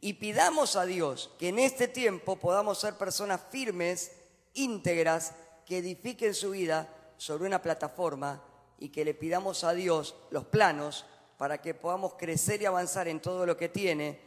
y 0.00 0.14
pidamos 0.14 0.76
a 0.76 0.86
Dios 0.86 1.30
que 1.38 1.48
en 1.48 1.58
este 1.58 1.86
tiempo 1.86 2.36
podamos 2.36 2.78
ser 2.78 2.94
personas 2.94 3.42
firmes, 3.50 4.12
íntegras, 4.54 5.34
que 5.66 5.78
edifiquen 5.78 6.34
su 6.34 6.50
vida 6.50 6.88
sobre 7.18 7.46
una 7.46 7.60
plataforma 7.60 8.42
y 8.78 8.88
que 8.88 9.04
le 9.04 9.12
pidamos 9.12 9.62
a 9.62 9.74
Dios 9.74 10.14
los 10.30 10.46
planos 10.46 11.04
para 11.36 11.58
que 11.58 11.74
podamos 11.74 12.14
crecer 12.14 12.62
y 12.62 12.66
avanzar 12.66 13.08
en 13.08 13.20
todo 13.20 13.44
lo 13.44 13.56
que 13.56 13.68
tiene, 13.68 14.18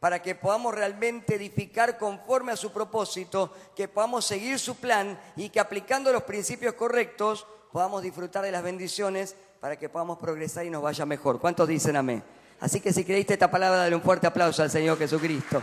para 0.00 0.20
que 0.20 0.34
podamos 0.34 0.74
realmente 0.74 1.36
edificar 1.36 1.96
conforme 1.96 2.52
a 2.52 2.56
su 2.56 2.72
propósito, 2.72 3.52
que 3.74 3.88
podamos 3.88 4.26
seguir 4.26 4.58
su 4.58 4.76
plan 4.76 5.18
y 5.36 5.48
que 5.48 5.60
aplicando 5.60 6.12
los 6.12 6.24
principios 6.24 6.74
correctos 6.74 7.46
podamos 7.72 8.02
disfrutar 8.02 8.44
de 8.44 8.52
las 8.52 8.62
bendiciones 8.62 9.34
para 9.60 9.78
que 9.78 9.88
podamos 9.88 10.18
progresar 10.18 10.66
y 10.66 10.70
nos 10.70 10.82
vaya 10.82 11.06
mejor. 11.06 11.40
¿Cuántos 11.40 11.68
dicen 11.68 11.96
amén? 11.96 12.22
Así 12.62 12.80
que 12.80 12.92
si 12.92 13.02
creíste 13.02 13.32
esta 13.32 13.50
palabra, 13.50 13.78
dale 13.78 13.96
un 13.96 14.02
fuerte 14.02 14.28
aplauso 14.28 14.62
al 14.62 14.70
Señor 14.70 14.96
Jesucristo. 14.96 15.60